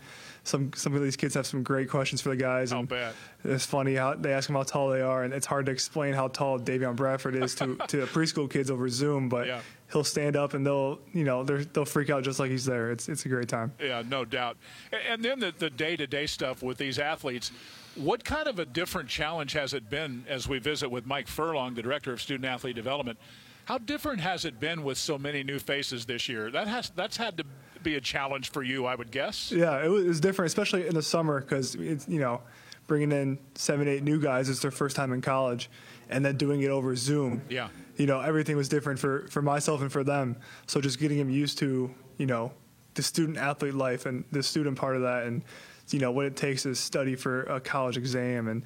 [0.50, 2.72] Some some of these kids have some great questions for the guys.
[2.72, 3.14] I'll and bet.
[3.44, 6.12] It's funny how they ask them how tall they are, and it's hard to explain
[6.12, 9.28] how tall Davion Bradford is to to preschool kids over Zoom.
[9.28, 9.60] But Yeah.
[9.92, 12.90] he'll stand up and they'll you know they'll freak out just like he's there.
[12.90, 13.72] It's it's a great time.
[13.80, 14.56] Yeah, no doubt.
[14.92, 17.52] A- And then the, the day-to-day stuff with these athletes.
[17.96, 21.74] What kind of a different challenge has it been as we visit with Mike Furlong,
[21.74, 23.18] the director of student athlete development?
[23.66, 26.50] How different has it been with so many new faces this year?
[26.50, 27.44] That has that's had to
[27.82, 29.52] be a challenge for you, I would guess.
[29.52, 32.40] Yeah, it was, different, especially in the summer because it's you know
[32.86, 34.48] bringing in seven, eight new guys.
[34.48, 35.70] It's their first time in college,
[36.08, 37.42] and then doing it over Zoom.
[37.48, 37.68] Yeah.
[37.96, 40.36] You know, everything was different for for myself and for them.
[40.66, 42.52] So just getting them used to you know
[42.94, 45.42] the student athlete life and the student part of that, and
[45.90, 48.62] you know what it takes to study for a college exam and.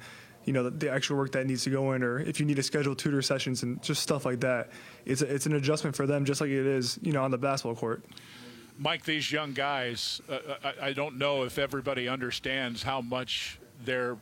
[0.47, 2.57] You know the, the extra work that needs to go in, or if you need
[2.57, 4.69] to schedule tutor sessions and just stuff like that,
[5.03, 7.37] it's a, it's an adjustment for them, just like it is, you know, on the
[7.39, 8.05] basketball court.
[8.77, 14.17] Mike, these young guys, uh, I, I don't know if everybody understands how much they're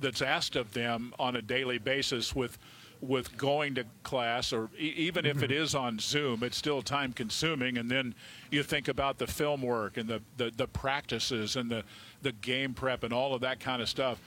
[0.00, 2.58] that's asked of them on a daily basis with
[3.00, 7.12] with going to class or e- even if it is on Zoom, it's still time
[7.12, 7.76] consuming.
[7.76, 8.14] And then
[8.50, 11.84] you think about the film work and the, the, the practices and the,
[12.22, 14.18] the game prep and all of that kind of stuff.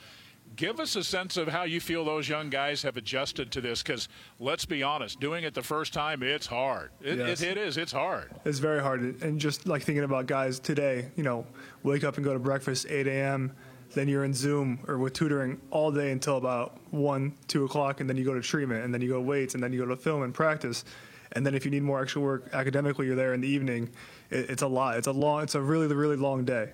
[0.56, 3.82] Give us a sense of how you feel those young guys have adjusted to this
[3.82, 4.08] because
[4.40, 6.90] let's be honest, doing it the first time, it's hard.
[7.00, 7.42] It, Yes.
[7.42, 7.76] it, it is.
[7.76, 8.30] It's hard.
[8.44, 9.22] It's very hard.
[9.22, 11.46] And just like thinking about guys today, you know,
[11.84, 13.52] wake up and go to breakfast 8 a.m.,
[13.94, 18.08] then you're in Zoom or with tutoring all day until about 1, 2 o'clock, and
[18.10, 19.86] then you go to treatment, and then you go to weights, and then you go
[19.86, 20.84] to film and practice.
[21.32, 23.88] And then if you need more extra work academically, you're there in the evening.
[24.30, 24.98] It, it's a lot.
[24.98, 25.42] It's a long.
[25.44, 26.70] It's a really, really long day.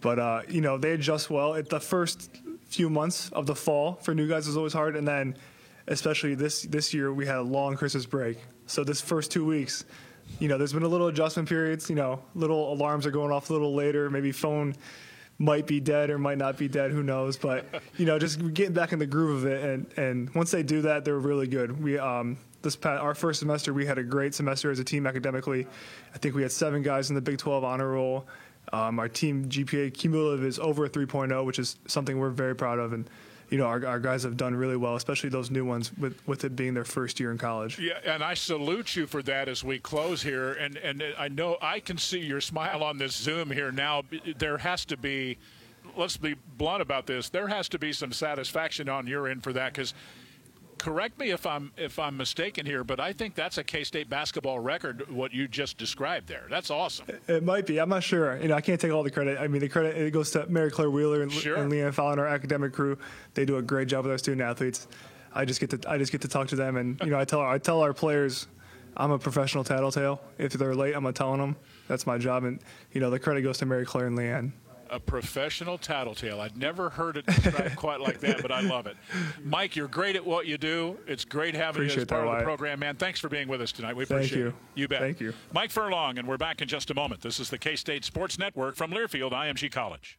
[0.00, 1.54] But uh, you know, they adjust well.
[1.54, 2.40] It, the first
[2.70, 5.36] few months of the fall for new guys is always hard, and then
[5.88, 8.38] especially this this year we had a long Christmas break.
[8.66, 9.84] So this first two weeks,
[10.38, 11.90] you know, there's been a little adjustment periods.
[11.90, 14.08] You know, little alarms are going off a little later.
[14.08, 14.74] Maybe phone
[15.38, 16.92] might be dead or might not be dead.
[16.92, 17.36] Who knows?
[17.36, 17.66] But
[17.96, 20.82] you know, just getting back in the groove of it, and and once they do
[20.82, 21.82] that, they're really good.
[21.82, 25.06] We um this past, our first semester we had a great semester as a team
[25.06, 25.66] academically.
[26.14, 28.28] I think we had seven guys in the Big 12 honor roll.
[28.72, 32.92] Um, our team GPA cumulative is over 3.0, which is something we're very proud of,
[32.92, 33.08] and
[33.50, 36.44] you know, our, our guys have done really well, especially those new ones with, with
[36.44, 37.78] it being their first year in college.
[37.78, 40.52] Yeah, and I salute you for that as we close here.
[40.52, 44.04] And, and I know I can see your smile on this Zoom here now.
[44.38, 45.36] There has to be,
[45.96, 49.52] let's be blunt about this, there has to be some satisfaction on your end for
[49.52, 49.94] that because
[50.80, 54.08] correct me if I'm if I'm mistaken here, but I think that's a K State
[54.08, 55.08] basketball record.
[55.10, 57.06] What you just described there, that's awesome.
[57.28, 57.78] It might be.
[57.78, 58.40] I'm not sure.
[58.40, 59.38] You know, I can't take all the credit.
[59.38, 61.56] I mean, the credit it goes to Mary Claire Wheeler and, sure.
[61.56, 62.98] and Leanne Fallon, our academic crew.
[63.34, 64.88] They do a great job with our student athletes.
[65.34, 67.24] I just get to I just get to talk to them, and you know, I
[67.24, 68.48] tell I tell our players.
[68.96, 70.20] I'm a professional tattletale.
[70.36, 71.56] If they're late, I'm telling them.
[71.86, 72.58] That's my job, and
[72.92, 74.52] you know the credit goes to Mary Claire and Leanne
[74.90, 76.40] a professional tattletale.
[76.40, 78.96] I'd never heard it described quite like that, but I love it.
[79.44, 80.98] Mike, you're great at what you do.
[81.06, 82.96] It's great having appreciate you as part of the program, man.
[82.96, 83.94] Thanks for being with us tonight.
[83.96, 84.48] We Thank appreciate you.
[84.48, 84.54] it.
[84.74, 85.00] You bet.
[85.00, 85.32] Thank you.
[85.52, 87.20] Mike Furlong, and we're back in just a moment.
[87.22, 90.18] This is the K State Sports Network from Learfield IMG College.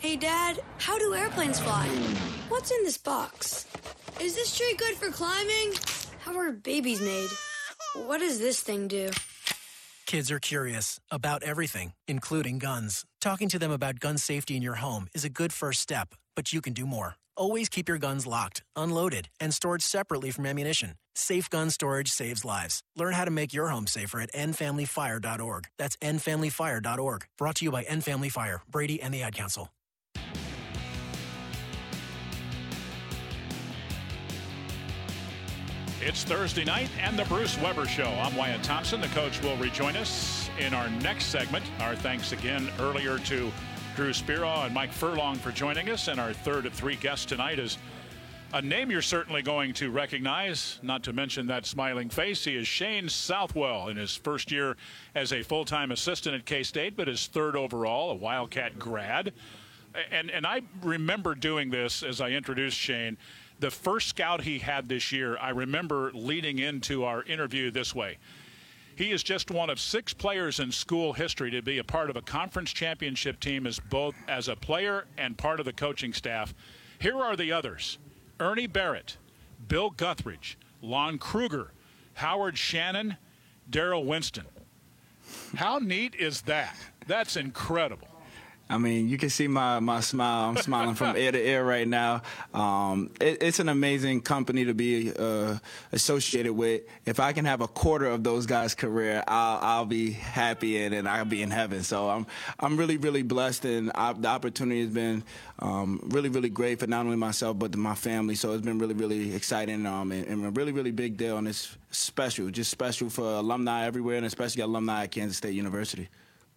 [0.00, 1.86] Hey, Dad, how do airplanes fly?
[2.48, 3.66] What's in this box?
[4.18, 5.74] Is this tree good for climbing?
[6.20, 7.28] How are babies made?
[8.06, 9.10] What does this thing do?
[10.06, 13.04] Kids are curious about everything, including guns.
[13.20, 16.50] Talking to them about gun safety in your home is a good first step, but
[16.50, 17.16] you can do more.
[17.36, 20.94] Always keep your guns locked, unloaded, and stored separately from ammunition.
[21.14, 22.82] Safe gun storage saves lives.
[22.96, 25.66] Learn how to make your home safer at endfamilyfire.org.
[25.78, 27.26] That's endfamilyfire.org.
[27.36, 29.68] Brought to you by End Family Fire, Brady, and the Ad Council.
[36.02, 38.06] It's Thursday night and the Bruce Weber Show.
[38.06, 39.02] I'm Wyatt Thompson.
[39.02, 41.62] The coach will rejoin us in our next segment.
[41.78, 43.52] Our thanks again earlier to
[43.96, 46.08] Drew Speraw and Mike Furlong for joining us.
[46.08, 47.76] And our third of three guests tonight is
[48.54, 52.44] a name you're certainly going to recognize, not to mention that smiling face.
[52.46, 54.78] He is Shane Southwell in his first year
[55.14, 59.34] as a full time assistant at K State, but his third overall, a Wildcat grad.
[60.10, 63.18] And, and I remember doing this as I introduced Shane
[63.60, 68.18] the first scout he had this year, I remember leading into our interview this way.
[68.96, 72.16] He is just one of six players in school history to be a part of
[72.16, 76.54] a conference championship team as both as a player and part of the coaching staff.
[76.98, 77.98] Here are the others:
[78.38, 79.16] Ernie Barrett,
[79.68, 81.72] Bill Guthridge, Lon Kruger,
[82.14, 83.16] Howard Shannon,
[83.70, 84.46] Daryl Winston.
[85.56, 86.76] How neat is that?
[87.06, 88.09] That's incredible.
[88.70, 90.48] I mean, you can see my, my smile.
[90.48, 92.22] I'm smiling from ear to ear right now.
[92.54, 95.58] Um, it, it's an amazing company to be uh,
[95.90, 96.82] associated with.
[97.04, 100.94] If I can have a quarter of those guys' career, I'll, I'll be happy and,
[100.94, 101.82] and I'll be in heaven.
[101.82, 102.26] So I'm
[102.60, 105.24] I'm really really blessed, and I, the opportunity has been
[105.58, 108.36] um, really really great for not only myself but my family.
[108.36, 111.48] So it's been really really exciting um, and, and a really really big deal, and
[111.48, 116.08] it's special, just special for alumni everywhere, and especially alumni at Kansas State University.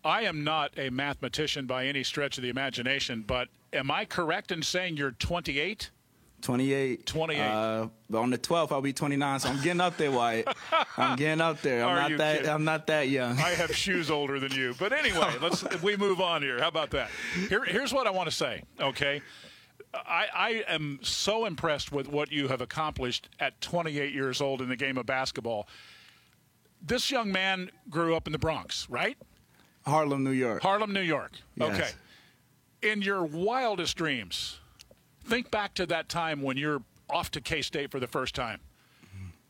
[0.03, 4.51] I am not a mathematician by any stretch of the imagination, but am I correct
[4.51, 5.89] in saying you're 28?
[6.41, 7.05] 28.
[7.05, 7.39] 28.
[7.41, 10.49] Uh, on the 12th, I'll be 29, so I'm getting up there, Wyatt.
[10.97, 11.85] I'm getting up there.
[11.85, 12.37] I'm Are not that.
[12.37, 12.51] kidding?
[12.51, 13.39] I'm not that young.
[13.39, 14.75] I have shoes older than you.
[14.77, 16.59] But anyway, let's we move on here.
[16.59, 17.09] How about that?
[17.47, 18.61] Here, here's what I want to say.
[18.79, 19.21] Okay,
[19.93, 24.67] I, I am so impressed with what you have accomplished at 28 years old in
[24.67, 25.67] the game of basketball.
[26.81, 29.17] This young man grew up in the Bronx, right?
[29.85, 30.61] Harlem, New York.
[30.61, 31.31] Harlem, New York.
[31.55, 31.75] Yes.
[31.79, 31.89] Okay.
[32.91, 34.59] In your wildest dreams,
[35.25, 38.59] think back to that time when you're off to K State for the first time,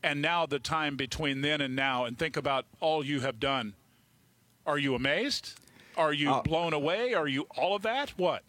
[0.02, 3.74] and now the time between then and now, and think about all you have done.
[4.66, 5.58] Are you amazed?
[5.96, 7.14] Are you Uh, blown away?
[7.14, 8.10] Are you all of that?
[8.16, 8.42] What?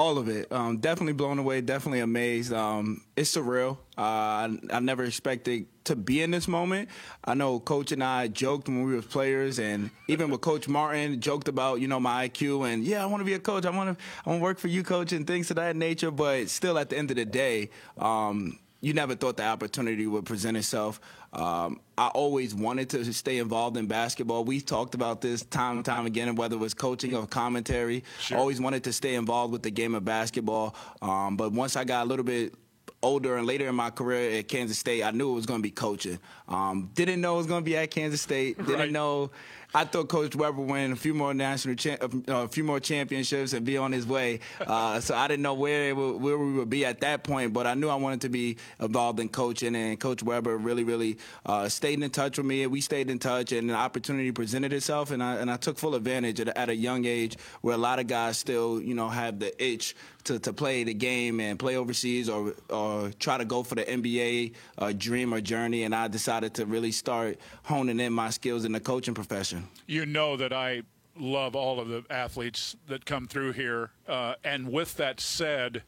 [0.00, 0.50] All of it.
[0.50, 1.60] Um, definitely blown away.
[1.60, 2.54] Definitely amazed.
[2.54, 3.76] Um, it's surreal.
[3.98, 6.88] Uh, I, I never expected to be in this moment.
[7.22, 11.20] I know Coach and I joked when we were players, and even with Coach Martin,
[11.20, 13.66] joked about you know my IQ and yeah, I want to be a coach.
[13.66, 16.10] I want to I want to work for you, coach, and things of that nature.
[16.10, 17.68] But still, at the end of the day.
[17.98, 21.00] Um, you never thought the opportunity would present itself.
[21.32, 24.44] Um, I always wanted to stay involved in basketball.
[24.44, 28.02] We talked about this time and time again, whether it was coaching or commentary.
[28.34, 30.74] Always wanted to stay involved with the game of basketball.
[31.02, 32.54] Um, but once I got a little bit
[33.02, 35.62] older and later in my career at Kansas State, I knew it was going to
[35.62, 36.18] be coaching.
[36.48, 38.58] Um, didn't know it was going to be at Kansas State.
[38.58, 38.90] Didn't Right.
[38.92, 39.30] know.
[39.72, 42.08] I thought Coach Weber would win a few more national, cha- uh,
[42.44, 44.40] a few more championships and be on his way.
[44.70, 47.74] Uh, so I didn't know where where we would be at that point, but I
[47.74, 49.74] knew I wanted to be involved in coaching.
[49.74, 52.66] And Coach Weber really, really uh, stayed in touch with me.
[52.66, 55.94] We stayed in touch, and an opportunity presented itself, and I and I took full
[55.94, 59.08] advantage at, a- at a young age, where a lot of guys still, you know,
[59.08, 63.44] have the itch to, to play the game and play overseas or or try to
[63.44, 65.82] go for the NBA uh, dream or journey.
[65.84, 69.59] And I decided to really start honing in my skills in the coaching profession.
[69.86, 70.82] You know that I
[71.16, 73.90] love all of the athletes that come through here.
[74.08, 75.82] Uh, and with that said,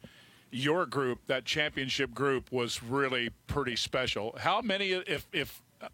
[0.51, 4.35] your group, that championship group, was really pretty special.
[4.39, 5.87] How many, if, if, uh,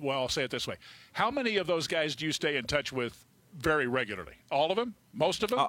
[0.00, 0.76] well, I'll say it this way:
[1.12, 3.24] How many of those guys do you stay in touch with
[3.58, 4.34] very regularly?
[4.50, 4.94] All of them?
[5.14, 5.66] Most of them?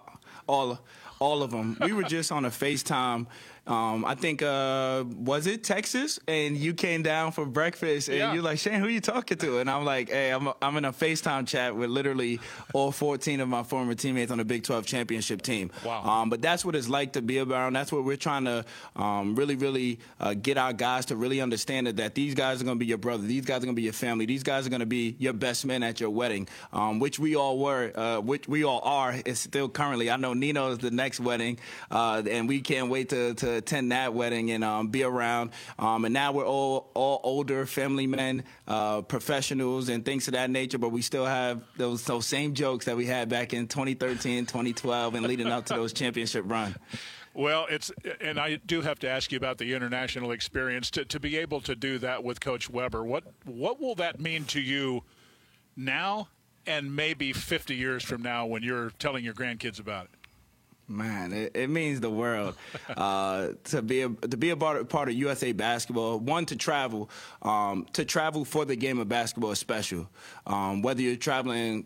[0.47, 0.80] all
[1.24, 1.78] all of them.
[1.82, 3.28] We were just on a FaceTime.
[3.65, 8.34] Um, I think uh, was it Texas, and you came down for breakfast, and Yeah.
[8.34, 9.59] you're like, Shane, who are you talking to?
[9.59, 12.41] And I'm like, Hey, I'm I'm in a FaceTime chat with literally
[12.74, 15.71] all 14 of my former teammates on the Big 12 championship team.
[15.86, 16.03] Wow.
[16.03, 17.71] Um, but that's what it's like to be around.
[17.71, 18.65] That's what we're trying to
[18.97, 22.65] um, really, really uh, get our guys to really understand that, that these guys are
[22.65, 23.24] going to be your brother.
[23.24, 24.26] These guys are going to be your family.
[24.26, 27.38] These guys are going to be your best men at your wedding, um, which we
[27.38, 29.15] all were, uh, which we all are.
[29.26, 30.11] It's still currently.
[30.11, 31.59] I know Nino is the next wedding,
[31.91, 35.51] uh, and we can't wait to, to attend that wedding and um, be around.
[35.80, 40.49] Um, and now we're all all older family men, uh, professionals, and things of that
[40.49, 40.78] nature.
[40.78, 45.16] But we still have those those same jokes that we had back in 2013, 2012,
[45.16, 46.76] and leading up to those championship run.
[47.34, 47.91] Well, it's
[48.22, 51.61] and I do have to ask you about the international experience to to be able
[51.61, 53.03] to do that with Coach Weber.
[53.03, 55.03] What what will that mean to you
[55.76, 56.28] now
[56.66, 60.22] and maybe 50 years from now when you're telling your grandkids about it?
[60.88, 62.55] Man, it, it means the world
[62.97, 66.19] uh, to be a, to be a part, part of USA basketball.
[66.19, 67.09] One to travel,
[67.41, 70.09] um, to travel for the game of basketball is special.
[70.45, 71.86] Um, whether you're traveling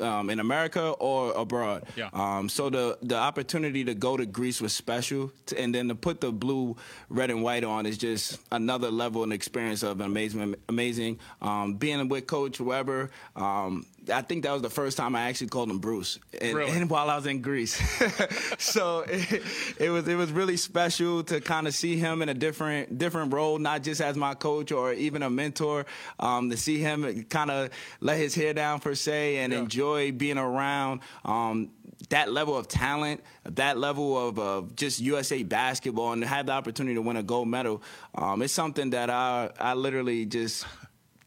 [0.00, 1.84] um, in America or abroad.
[1.96, 2.08] Yeah.
[2.12, 5.94] Um, so the the opportunity to go to Greece was special, to, and then to
[5.94, 6.76] put the blue,
[7.08, 10.54] red, and white on is just another level and experience of amazing.
[10.68, 11.18] Amazing.
[11.42, 15.48] Um, being with Coach Weber, um, I think that was the first time I actually
[15.48, 16.70] called him Bruce, and, Really?
[16.72, 17.80] and while I was in Greece.
[18.58, 19.42] so it,
[19.78, 23.32] it was it was really special to kind of see him in a different different
[23.32, 25.86] role, not just as my coach or even a mentor.
[26.20, 30.38] Um, to see him kind of let his hair down per se and enjoy being
[30.38, 31.70] around um,
[32.10, 36.94] that level of talent, that level of uh, just USA basketball, and have the opportunity
[36.94, 37.82] to win a gold medal.
[38.14, 40.64] Um, it's something that I I literally just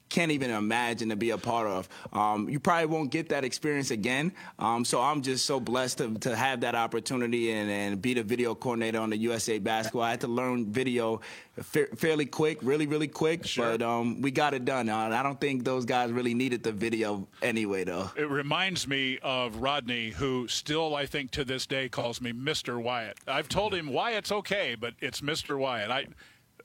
[0.09, 1.87] can't even imagine to be a part of.
[2.11, 4.33] Um, you probably won't get that experience again.
[4.57, 8.23] Um, so I'm just so blessed to, to have that opportunity and, and be the
[8.23, 10.01] video coordinator on the USA basketball.
[10.01, 11.21] I had to learn video
[11.61, 14.89] fa- fairly quick, really, really quick, but um, we got it done.
[14.89, 18.11] Uh, I don't think those guys really needed the video anyway, though.
[18.15, 22.81] It reminds me of Rodney, who still, I think, to this day calls me Mr.
[22.81, 23.17] Wyatt.
[23.27, 25.57] I've told him Wyatt's okay, but it's Mr.
[25.57, 25.91] Wyatt.
[25.91, 26.07] I,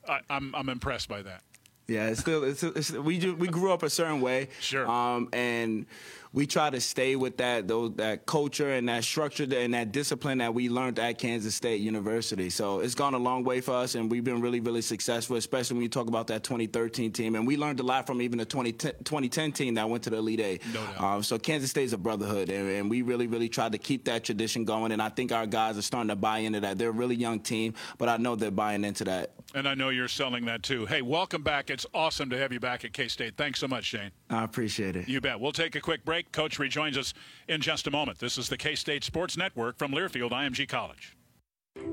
[0.08, 1.42] I I'm I'm impressed by that.
[1.86, 4.48] Yeah, it's still it's, it's we do, we grew up a certain way.
[4.60, 4.88] Sure.
[4.90, 5.86] Um, and
[6.34, 10.38] we try to stay with that those, that culture and that structure and that discipline
[10.38, 12.50] that we learned at Kansas State University.
[12.50, 15.76] So it's gone a long way for us, and we've been really really successful, especially
[15.76, 17.36] when you talk about that 2013 team.
[17.36, 20.16] And we learned a lot from even the 2010, 2010 team that went to the
[20.16, 20.62] Elite Eight.
[20.74, 21.00] No doubt.
[21.00, 24.04] Um, so Kansas State is a brotherhood, and, and we really really tried to keep
[24.06, 24.90] that tradition going.
[24.90, 26.78] And I think our guys are starting to buy into that.
[26.78, 29.30] They're a really young team, but I know they're buying into that.
[29.54, 30.84] And I know you're selling that too.
[30.84, 31.70] Hey, welcome back.
[31.70, 33.36] It's awesome to have you back at K State.
[33.36, 34.10] Thanks so much, Shane.
[34.28, 35.08] I appreciate it.
[35.08, 35.38] You bet.
[35.38, 36.23] We'll take a quick break.
[36.32, 37.14] Coach rejoins us
[37.48, 38.18] in just a moment.
[38.18, 41.16] This is the K State Sports Network from Learfield IMG College.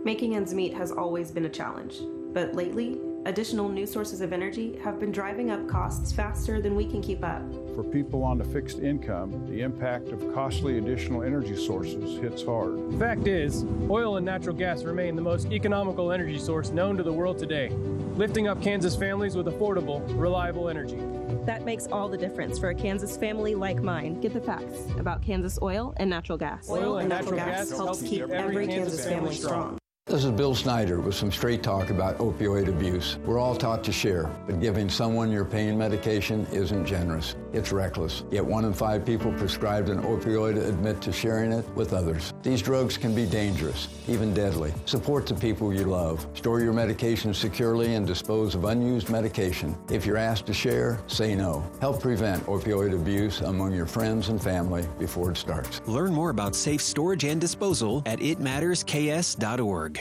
[0.03, 1.95] Making ends meet has always been a challenge,
[2.33, 6.85] but lately, additional new sources of energy have been driving up costs faster than we
[6.85, 7.41] can keep up.
[7.75, 12.79] For people on a fixed income, the impact of costly additional energy sources hits hard.
[12.99, 17.13] Fact is, oil and natural gas remain the most economical energy source known to the
[17.13, 17.69] world today,
[18.15, 20.99] lifting up Kansas families with affordable, reliable energy.
[21.45, 24.19] That makes all the difference for a Kansas family like mine.
[24.21, 26.69] Get the facts about Kansas oil and natural gas.
[26.69, 29.80] Oil and natural gas helps keep every Kansas family strong.
[30.11, 33.17] This is Bill Snyder with some straight talk about opioid abuse.
[33.23, 37.37] We're all taught to share, but giving someone your pain medication isn't generous.
[37.53, 38.25] It's reckless.
[38.29, 42.33] Yet one in five people prescribed an opioid admit to sharing it with others.
[42.43, 44.73] These drugs can be dangerous, even deadly.
[44.83, 46.27] Support the people you love.
[46.33, 49.77] Store your medication securely and dispose of unused medication.
[49.89, 51.63] If you're asked to share, say no.
[51.79, 55.79] Help prevent opioid abuse among your friends and family before it starts.
[55.85, 60.00] Learn more about safe storage and disposal at itmattersks.org.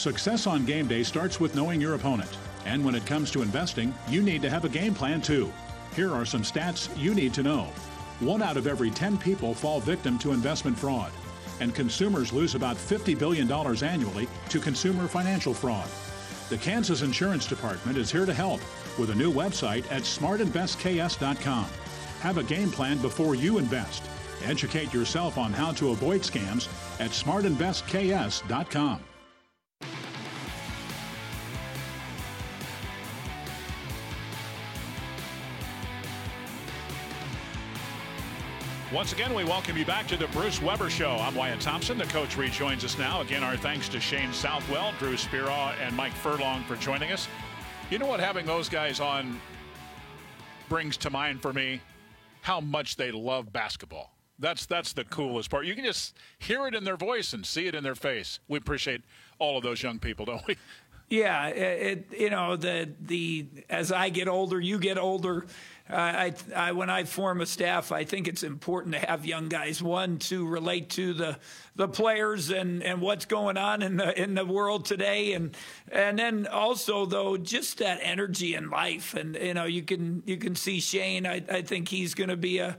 [0.00, 2.30] Success on game day starts with knowing your opponent.
[2.64, 5.52] And when it comes to investing, you need to have a game plan too.
[5.94, 7.64] Here are some stats you need to know.
[8.20, 11.12] One out of every 10 people fall victim to investment fraud,
[11.60, 15.90] and consumers lose about $50 billion annually to consumer financial fraud.
[16.48, 18.62] The Kansas Insurance Department is here to help
[18.98, 21.66] with a new website at smartinvestks.com.
[22.20, 24.02] Have a game plan before you invest.
[24.44, 26.68] Educate yourself on how to avoid scams
[27.00, 29.00] at smartinvestks.com.
[38.92, 41.12] Once again, we welcome you back to the Bruce Weber Show.
[41.12, 41.96] I'm Wyatt Thompson.
[41.96, 43.20] The coach rejoins us now.
[43.20, 47.28] Again, our thanks to Shane Southwell, Drew Speraw, and Mike Furlong for joining us.
[47.88, 49.40] You know what having those guys on
[50.68, 51.80] brings to mind for me?
[52.40, 54.12] How much they love basketball.
[54.40, 55.66] That's that's the coolest part.
[55.66, 58.40] You can just hear it in their voice and see it in their face.
[58.48, 59.02] We appreciate
[59.38, 60.56] all of those young people, don't we?
[61.10, 65.46] Yeah, it, it you know the the as I get older, you get older.
[65.92, 69.82] I, I when I form a staff, I think it's important to have young guys.
[69.82, 71.38] One to relate to the
[71.76, 75.56] the players and, and what's going on in the in the world today, and
[75.90, 79.14] and then also though just that energy in life.
[79.14, 81.26] And you know you can you can see Shane.
[81.26, 82.76] I, I think he's going to be a,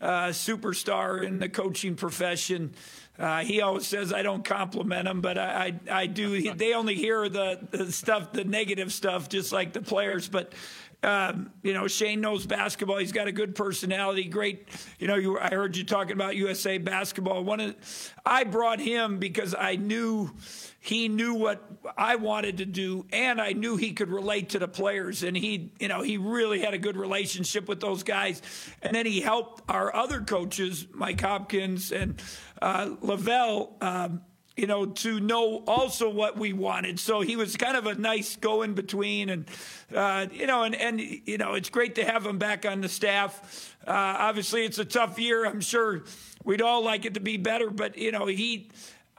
[0.00, 2.74] a superstar in the coaching profession.
[3.18, 6.52] Uh, he always says I don't compliment him, but I, I, I do.
[6.54, 10.28] They only hear the, the stuff, the negative stuff, just like the players.
[10.28, 10.54] But
[11.02, 12.98] um, you know, Shane knows basketball.
[12.98, 14.24] He's got a good personality.
[14.24, 14.68] Great.
[14.98, 17.42] You know, you, I heard you talking about USA basketball.
[17.42, 20.30] One of, I brought him because I knew
[20.78, 21.62] he knew what
[21.96, 25.22] I wanted to do, and I knew he could relate to the players.
[25.22, 28.42] And he, you know, he really had a good relationship with those guys.
[28.82, 32.20] And then he helped our other coaches, Mike Hopkins and
[32.60, 33.82] uh, LaVall.
[33.82, 34.22] Um,
[34.56, 36.98] you know, to know also what we wanted.
[36.98, 39.46] So he was kind of a nice go in between, and
[39.94, 42.88] uh, you know, and and you know, it's great to have him back on the
[42.88, 43.76] staff.
[43.86, 45.46] Uh, obviously, it's a tough year.
[45.46, 46.04] I'm sure
[46.44, 48.68] we'd all like it to be better, but you know, he.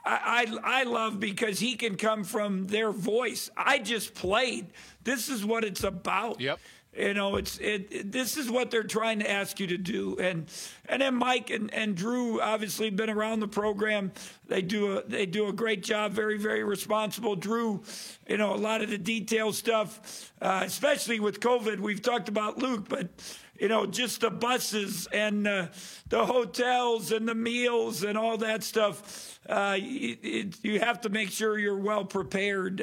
[0.05, 3.49] I, I, I love because he can come from their voice.
[3.55, 4.67] I just played.
[5.05, 6.41] This is what it's about.
[6.41, 6.59] Yep.
[6.95, 10.15] You know, it's it, it, This is what they're trying to ask you to do,
[10.19, 10.45] and
[10.87, 14.11] and then Mike and, and Drew obviously been around the program.
[14.47, 16.13] They do a they do a great job.
[16.13, 17.35] Very very responsible.
[17.35, 17.83] Drew,
[18.27, 21.79] you know, a lot of the detail stuff, uh, especially with COVID.
[21.79, 23.09] We've talked about Luke, but
[23.57, 25.67] you know, just the buses and uh,
[26.09, 29.39] the hotels and the meals and all that stuff.
[29.47, 32.81] Uh, it, you have to make sure you're well prepared.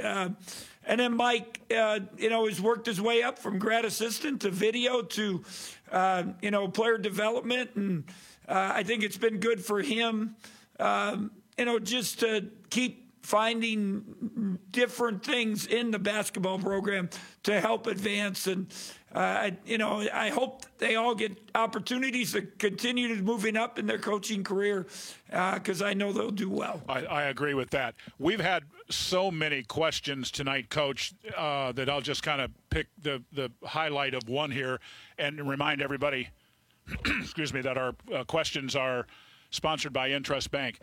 [0.85, 4.51] And then Mike, uh, you know, has worked his way up from grad assistant to
[4.51, 5.45] video to,
[5.93, 8.05] uh, you know, player development, and
[8.49, 10.37] uh, I think it's been good for him,
[10.79, 17.11] um, you know, just to keep finding different things in the basketball program
[17.43, 18.47] to help advance.
[18.47, 18.73] And
[19.15, 23.87] I, you know I hope they all get opportunities to continue to moving up in
[23.87, 24.87] their coaching career
[25.27, 26.81] because uh, I know they'll do well.
[26.89, 27.97] I, I, agree with that.
[28.19, 33.23] We've had so many questions tonight, Coach, uh, that I'll just kind of pick the
[33.33, 34.81] the highlight of one here
[35.19, 36.29] and remind everybody,
[37.21, 39.07] excuse me, that our uh, questions are
[39.51, 40.79] sponsored by Intrust Bank.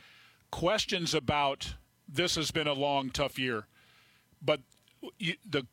[0.51, 1.75] Questions about
[2.09, 3.67] this has been a long, tough year.
[4.41, 4.61] But
[5.17, 5.65] you, the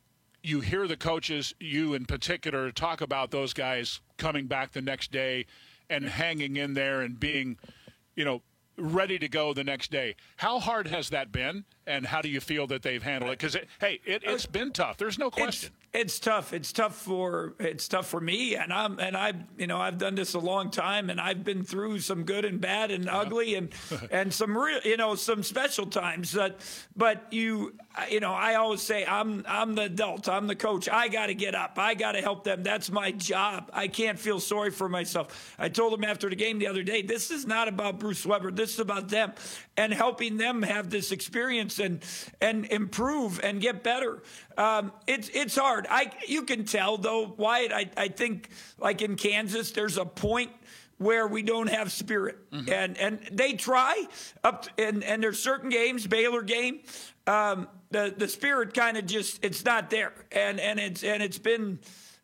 [0.45, 5.11] you hear the coaches, you in particular, talk about those guys coming back the next
[5.11, 5.47] day
[5.88, 7.57] and hanging in there and being,
[8.14, 8.42] you know,
[8.76, 10.16] ready to go the next day.
[10.36, 13.39] How hard has that been, and how do you feel that they've handled it?
[13.39, 14.97] Because it, hey, it, has been tough.
[14.97, 15.70] There's no question.
[15.93, 16.53] It's, it's tough.
[16.53, 20.16] It's tough for it's tough for me, and I'm and I you know I've done
[20.16, 23.16] this a long time, and I've been through some good and bad and yeah.
[23.16, 23.68] ugly and
[24.11, 26.32] and some real you know some special times.
[26.32, 26.57] That
[26.97, 27.74] but you
[28.11, 30.28] you know I always say I'm I'm the adult.
[30.28, 30.89] I'm the coach.
[30.89, 31.78] I got to get up.
[31.78, 32.64] I got to help them.
[32.64, 33.70] That's my job.
[33.72, 35.55] I can't feel sorry for myself.
[35.59, 38.51] I told them after the game the other day, this is not about Bruce Weber.
[38.51, 39.32] This is about them
[39.76, 42.05] and helping them have this experience and
[42.41, 44.22] and improve and get better.
[44.57, 45.87] Um, it's it's hard.
[45.91, 47.72] I you can tell though, Wyatt.
[47.72, 50.51] I I think like in Kansas, there's a point
[50.99, 52.72] where we don't have spirit, mm-hmm.
[52.72, 54.05] and and they try
[54.43, 56.81] up to, and and there's certain games, Baylor game,
[57.27, 61.39] um, the the spirit kind of just it's not there, and and it's and it's
[61.39, 61.79] been.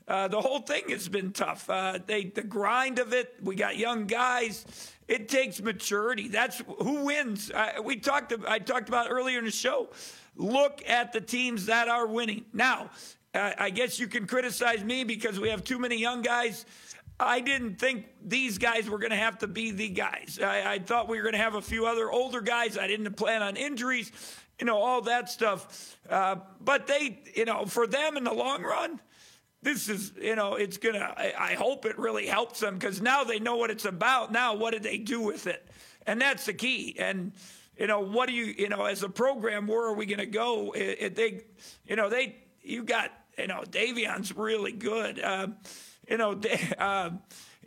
[0.09, 1.70] Uh, the whole thing has been tough.
[1.70, 3.32] Uh, they, the grind of it.
[3.40, 4.66] We got young guys.
[5.11, 6.28] It takes maturity.
[6.28, 7.50] That's who wins.
[7.82, 8.32] we talked.
[8.46, 9.88] I talked about earlier in the show.
[10.36, 12.44] Look at the teams that are winning.
[12.52, 12.90] Now,
[13.34, 16.64] I guess you can criticize me because we have too many young guys.
[17.18, 20.38] I didn't think these guys were going to have to be the guys.
[20.40, 22.78] I, I thought we were going to have a few other older guys.
[22.78, 24.12] I didn't plan on injuries,
[24.61, 25.98] you know, all that stuff.
[26.08, 29.00] Uh, but they, you know, for them in the long run,
[29.62, 33.24] this is, you know, it's going to, I hope it really helps them because now
[33.24, 34.32] they know what it's about.
[34.32, 35.68] Now, what do they do with it?
[36.06, 36.96] And that's the key.
[36.98, 37.32] And,
[37.76, 40.26] you know, what do you, you know, as a program, where are we going to
[40.26, 40.72] go?
[40.72, 41.42] It, they,
[41.86, 45.20] you know, they, you got, you know, Davion's really good.
[45.20, 45.48] Uh,
[46.08, 46.40] you know,
[46.78, 47.11] uh,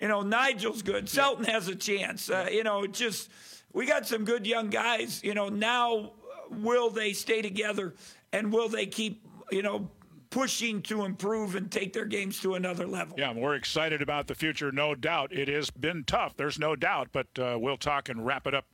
[0.02, 1.08] you know, Nijel's good.
[1.08, 2.30] Selton has a chance.
[2.30, 3.30] Uh, you know, just
[3.72, 5.24] we got some good young guys.
[5.24, 6.14] You know, now
[6.50, 7.94] will they stay together
[8.32, 9.90] and will they keep, you know,
[10.34, 13.16] pushing to improve and take their games to another level.
[13.20, 15.32] Yeah, we're excited about the future, no doubt.
[15.32, 18.66] It has been tough, there's no doubt, but uh, we'll talk and wrap it up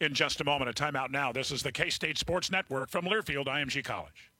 [0.00, 0.70] in just a moment.
[0.70, 1.32] A timeout now.
[1.32, 4.30] This is the K State Sports Network from Learfield IMG College.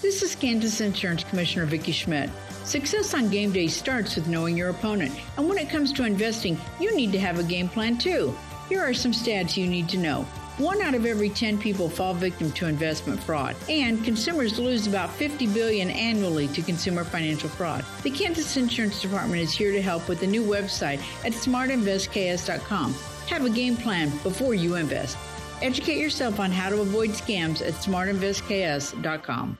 [0.00, 2.30] This is Kansas Insurance Commissioner Vicki Schmidt.
[2.64, 5.12] Success on game day starts with knowing your opponent.
[5.36, 8.32] And when it comes to investing, you need to have a game plan too.
[8.68, 10.24] Here are some stats you need to know.
[10.58, 15.10] One out of every 10 people fall victim to investment fraud, and consumers lose about
[15.10, 17.84] 50 billion annually to consumer financial fraud.
[18.02, 22.94] The Kansas Insurance Department is here to help with a new website at smartinvestks.com.
[23.28, 25.16] Have a game plan before you invest.
[25.62, 29.58] Educate yourself on how to avoid scams at smartinvestks.com.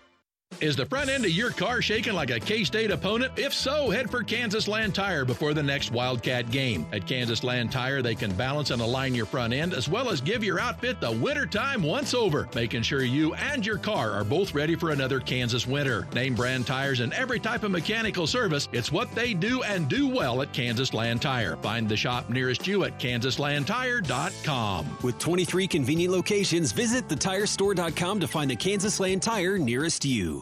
[0.60, 3.32] Is the front end of your car shaking like a K State opponent?
[3.36, 6.86] If so, head for Kansas Land Tire before the next Wildcat game.
[6.92, 10.20] At Kansas Land Tire, they can balance and align your front end as well as
[10.20, 14.54] give your outfit the wintertime once over, making sure you and your car are both
[14.54, 16.06] ready for another Kansas winter.
[16.14, 18.68] Name brand tires and every type of mechanical service.
[18.72, 21.56] It's what they do and do well at Kansas Land Tire.
[21.56, 24.98] Find the shop nearest you at kansaslandtire.com.
[25.02, 30.41] With 23 convenient locations, visit thetirestore.com to find the Kansas Land Tire nearest you.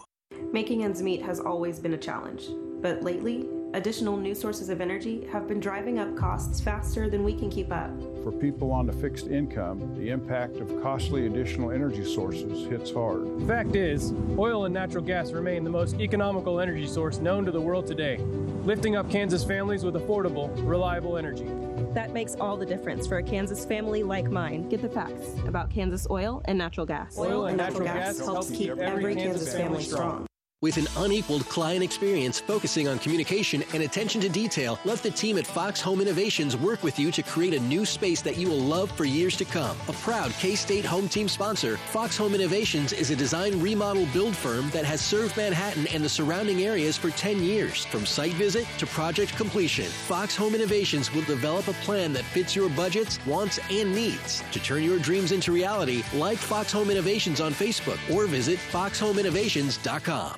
[0.53, 2.49] Making ends meet has always been a challenge,
[2.83, 7.35] but lately, additional new sources of energy have been driving up costs faster than we
[7.35, 7.91] can keep up.
[8.25, 13.29] For people on a fixed income, the impact of costly additional energy sources hits hard.
[13.47, 17.61] Fact is, oil and natural gas remain the most economical energy source known to the
[17.61, 18.19] world today,
[18.65, 21.47] lifting up Kansas families with affordable, reliable energy.
[21.95, 24.69] That makes all the difference for a Kansas family like mine.
[24.69, 27.17] Get the facts about Kansas oil and natural gas.
[27.17, 30.27] Oil, and natural, natural gas, gas helps keep every Kansas family strong.
[30.63, 35.39] With an unequaled client experience focusing on communication and attention to detail, let the team
[35.39, 38.59] at Fox Home Innovations work with you to create a new space that you will
[38.59, 39.75] love for years to come.
[39.89, 44.37] A proud K State home team sponsor, Fox Home Innovations is a design remodel build
[44.37, 47.87] firm that has served Manhattan and the surrounding areas for 10 years.
[47.87, 52.55] From site visit to project completion, Fox Home Innovations will develop a plan that fits
[52.55, 54.45] your budgets, wants, and needs.
[54.53, 60.37] To turn your dreams into reality, like Fox Home Innovations on Facebook or visit foxhomeinnovations.com.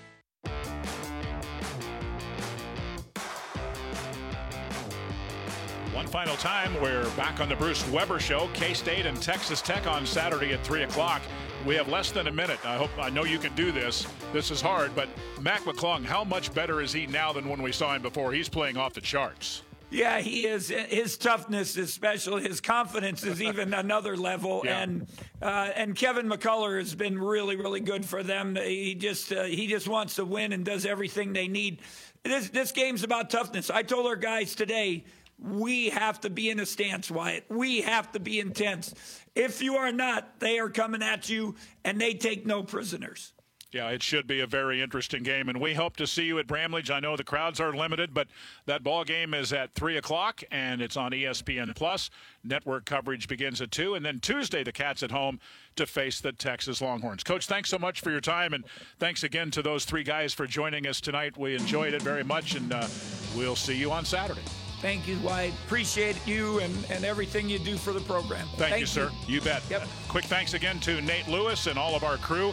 [6.12, 8.46] final time, we're back on the Bruce Weber Show.
[8.52, 11.22] K State and Texas Tech on Saturday at 3 o'clock.
[11.64, 12.58] We have less than a minute.
[12.66, 14.06] I hope I know you can do this.
[14.30, 15.08] This is hard, but
[15.40, 18.30] Mac McClung, how much better is he now than when we saw him before?
[18.30, 19.62] He's playing off the charts.
[19.88, 20.68] Yeah, he is.
[20.68, 22.36] His toughness is special.
[22.36, 24.60] His confidence is even another level.
[24.66, 24.82] Yeah.
[24.82, 25.06] And
[25.40, 28.56] uh, and Kevin McCullar has been really, really good for them.
[28.56, 31.80] He just uh, he just wants to win and does everything they need.
[32.22, 33.70] This this game's about toughness.
[33.70, 35.04] I told our guys today.
[35.42, 37.44] We have to be in a stance, Wyatt.
[37.48, 38.94] We have to be intense.
[39.34, 43.32] If you are not, they are coming at you, and they take no prisoners.
[43.72, 46.46] Yeah, it should be a very interesting game, and we hope to see you at
[46.46, 46.90] Bramlage.
[46.90, 48.28] I know the crowds are limited, but
[48.66, 52.10] that ball game is at three o'clock, and it's on ESPN Plus.
[52.44, 55.40] Network coverage begins at two, and then Tuesday the Cats at home
[55.76, 57.24] to face the Texas Longhorns.
[57.24, 58.64] Coach, thanks so much for your time, and
[58.98, 61.38] thanks again to those three guys for joining us tonight.
[61.38, 62.86] We enjoyed it very much, and uh,
[63.34, 64.42] we'll see you on Saturday.
[64.82, 65.54] Thank you, Wyatt.
[65.64, 68.48] Appreciate you and, and everything you do for the program.
[68.56, 69.12] Thank, you, sir.
[69.28, 69.62] You, bet.
[69.70, 69.86] Yep.
[70.08, 72.52] Quick thanks again to Nate Lewis and all of our crew.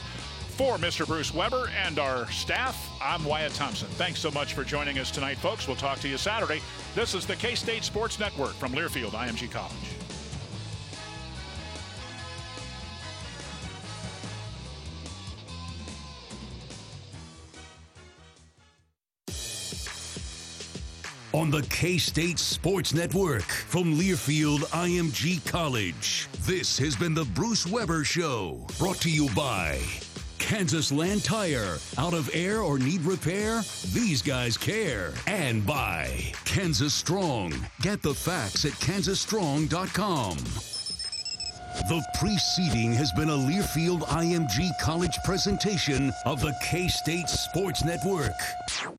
[0.49, 1.07] For Mr.
[1.07, 3.87] Bruce Weber and our staff, I'm Wyatt Thompson.
[3.91, 5.67] Thanks so much for joining us tonight, folks.
[5.67, 6.61] We'll talk to you Saturday.
[6.95, 9.98] This is the K State Sports Network from Learfield IMG College.
[21.33, 26.27] On the K State Sports Network from Learfield IMG College.
[26.41, 29.79] This has been the Bruce Weber Show, brought to you by
[30.39, 31.77] Kansas Land Tire.
[31.97, 33.61] Out of air or need repair?
[33.93, 35.13] These guys care.
[35.27, 37.53] And by Kansas Strong.
[37.81, 40.37] Get the facts at kansasstrong.com.
[41.87, 48.98] The preceding has been a Learfield IMG College presentation of the K State Sports Network.